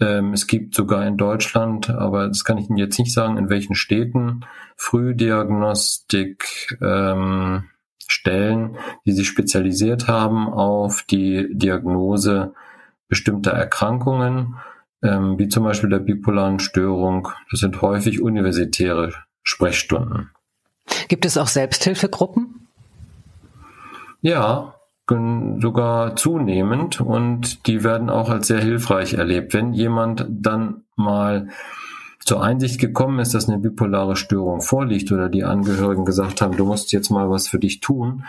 Ähm, 0.00 0.32
es 0.32 0.46
gibt 0.46 0.74
sogar 0.74 1.06
in 1.06 1.16
Deutschland, 1.16 1.90
aber 1.90 2.28
das 2.28 2.44
kann 2.44 2.58
ich 2.58 2.68
Ihnen 2.68 2.78
jetzt 2.78 2.98
nicht 2.98 3.12
sagen, 3.12 3.36
in 3.36 3.50
welchen 3.50 3.74
Städten, 3.74 4.44
Frühdiagnostik, 4.76 6.78
ähm, 6.80 7.64
Stellen, 8.10 8.76
die 9.06 9.12
sich 9.12 9.28
spezialisiert 9.28 10.08
haben 10.08 10.48
auf 10.48 11.02
die 11.02 11.48
Diagnose 11.52 12.54
bestimmter 13.08 13.52
Erkrankungen, 13.52 14.56
ähm, 15.02 15.38
wie 15.38 15.48
zum 15.48 15.64
Beispiel 15.64 15.90
der 15.90 16.00
bipolaren 16.00 16.58
Störung. 16.58 17.28
Das 17.50 17.60
sind 17.60 17.80
häufig 17.82 18.20
universitäre 18.20 19.14
Sprechstunden. 19.42 20.30
Gibt 21.08 21.24
es 21.24 21.38
auch 21.38 21.46
Selbsthilfegruppen? 21.46 22.66
Ja, 24.22 24.74
sogar 25.60 26.16
zunehmend 26.16 27.00
und 27.00 27.66
die 27.66 27.84
werden 27.84 28.10
auch 28.10 28.28
als 28.28 28.46
sehr 28.46 28.60
hilfreich 28.60 29.14
erlebt. 29.14 29.54
Wenn 29.54 29.72
jemand 29.72 30.26
dann 30.28 30.84
mal 30.96 31.48
zur 32.20 32.42
Einsicht 32.42 32.80
gekommen 32.80 33.18
ist, 33.18 33.34
dass 33.34 33.48
eine 33.48 33.58
bipolare 33.58 34.14
Störung 34.14 34.60
vorliegt 34.60 35.10
oder 35.10 35.28
die 35.28 35.44
Angehörigen 35.44 36.04
gesagt 36.04 36.40
haben, 36.40 36.56
du 36.56 36.64
musst 36.64 36.92
jetzt 36.92 37.10
mal 37.10 37.30
was 37.30 37.48
für 37.48 37.58
dich 37.58 37.80
tun, 37.80 38.24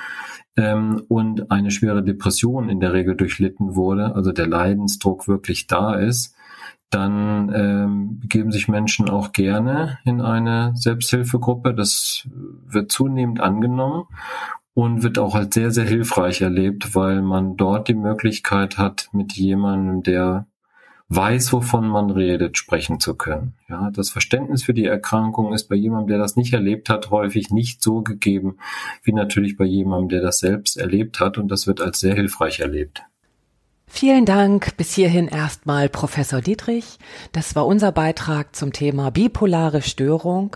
ähm, 0.57 1.03
und 1.07 1.51
eine 1.51 1.71
schwere 1.71 2.03
Depression 2.03 2.69
in 2.69 2.79
der 2.79 2.93
Regel 2.93 3.15
durchlitten 3.15 3.75
wurde, 3.75 4.15
also 4.15 4.31
der 4.31 4.47
Leidensdruck 4.47 5.27
wirklich 5.27 5.67
da 5.67 5.95
ist, 5.95 6.35
dann 6.89 7.51
ähm, 7.55 8.21
geben 8.25 8.51
sich 8.51 8.67
Menschen 8.67 9.09
auch 9.09 9.31
gerne 9.31 9.99
in 10.03 10.19
eine 10.19 10.73
Selbsthilfegruppe. 10.75 11.73
Das 11.73 12.27
wird 12.67 12.91
zunehmend 12.91 13.39
angenommen 13.39 14.07
und 14.73 15.03
wird 15.03 15.19
auch 15.19 15.36
als 15.36 15.53
sehr, 15.53 15.71
sehr 15.71 15.86
hilfreich 15.86 16.41
erlebt, 16.41 16.95
weil 16.95 17.21
man 17.21 17.57
dort 17.57 17.88
die 17.88 17.95
Möglichkeit 17.95 18.77
hat, 18.77 19.10
mit 19.12 19.34
jemandem, 19.34 20.03
der 20.03 20.47
weiß, 21.10 21.51
wovon 21.51 21.88
man 21.88 22.10
redet, 22.10 22.57
sprechen 22.57 23.01
zu 23.01 23.15
können. 23.15 23.53
Ja, 23.67 23.91
das 23.91 24.10
Verständnis 24.10 24.63
für 24.63 24.73
die 24.73 24.86
Erkrankung 24.86 25.53
ist 25.53 25.67
bei 25.67 25.75
jemandem, 25.75 26.07
der 26.07 26.19
das 26.19 26.38
nicht 26.38 26.53
erlebt 26.53 26.88
hat, 26.88 27.12
häufig 27.12 27.49
nicht 27.51 27.84
so 27.84 28.01
gegeben, 28.01 28.57
wie 29.03 29.12
natürlich 29.12 29.57
bei 29.57 29.65
jemandem, 29.65 30.07
der 30.07 30.21
das 30.21 30.39
selbst 30.39 30.77
erlebt 30.77 31.19
hat. 31.19 31.38
Und 31.38 31.49
das 31.49 31.67
wird 31.67 31.81
als 31.81 31.99
sehr 31.99 32.15
hilfreich 32.15 32.62
erlebt. 32.62 33.03
Vielen 33.88 34.25
Dank. 34.25 34.77
Bis 34.77 34.93
hierhin 34.93 35.27
erstmal 35.27 35.89
Professor 35.89 36.39
Dietrich. 36.39 36.97
Das 37.34 37.57
war 37.57 37.67
unser 37.67 37.91
Beitrag 37.91 38.55
zum 38.55 38.71
Thema 38.71 39.12
bipolare 39.12 39.81
Störung. 39.81 40.55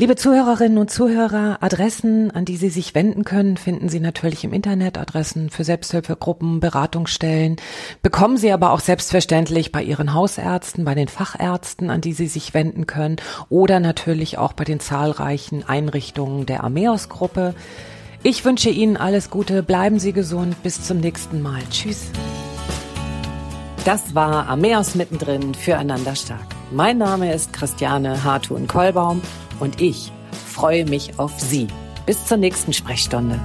Liebe 0.00 0.14
Zuhörerinnen 0.14 0.78
und 0.78 0.92
Zuhörer, 0.92 1.58
Adressen, 1.60 2.30
an 2.30 2.44
die 2.44 2.56
Sie 2.56 2.68
sich 2.68 2.94
wenden 2.94 3.24
können, 3.24 3.56
finden 3.56 3.88
Sie 3.88 3.98
natürlich 3.98 4.44
im 4.44 4.52
Internet, 4.52 4.96
Adressen 4.96 5.50
für 5.50 5.64
Selbsthilfegruppen, 5.64 6.60
Beratungsstellen, 6.60 7.56
bekommen 8.00 8.36
Sie 8.36 8.52
aber 8.52 8.70
auch 8.70 8.78
selbstverständlich 8.78 9.72
bei 9.72 9.82
Ihren 9.82 10.14
Hausärzten, 10.14 10.84
bei 10.84 10.94
den 10.94 11.08
Fachärzten, 11.08 11.90
an 11.90 12.00
die 12.00 12.12
Sie 12.12 12.28
sich 12.28 12.54
wenden 12.54 12.86
können 12.86 13.16
oder 13.48 13.80
natürlich 13.80 14.38
auch 14.38 14.52
bei 14.52 14.62
den 14.62 14.78
zahlreichen 14.78 15.68
Einrichtungen 15.68 16.46
der 16.46 16.62
Ameos-Gruppe. 16.62 17.56
Ich 18.22 18.44
wünsche 18.44 18.70
Ihnen 18.70 18.96
alles 18.96 19.30
Gute, 19.30 19.64
bleiben 19.64 19.98
Sie 19.98 20.12
gesund, 20.12 20.62
bis 20.62 20.84
zum 20.84 21.00
nächsten 21.00 21.42
Mal. 21.42 21.62
Tschüss. 21.70 22.12
Das 23.84 24.14
war 24.14 24.48
Ameos 24.48 24.94
mittendrin 24.94 25.54
füreinander 25.54 26.14
stark. 26.14 26.46
Mein 26.70 26.98
Name 26.98 27.34
ist 27.34 27.52
Christiane 27.52 28.22
Hartun-Kollbaum 28.22 29.22
und 29.60 29.80
ich 29.80 30.12
freue 30.46 30.84
mich 30.84 31.18
auf 31.18 31.38
Sie. 31.38 31.66
Bis 32.06 32.26
zur 32.26 32.36
nächsten 32.36 32.72
Sprechstunde. 32.72 33.40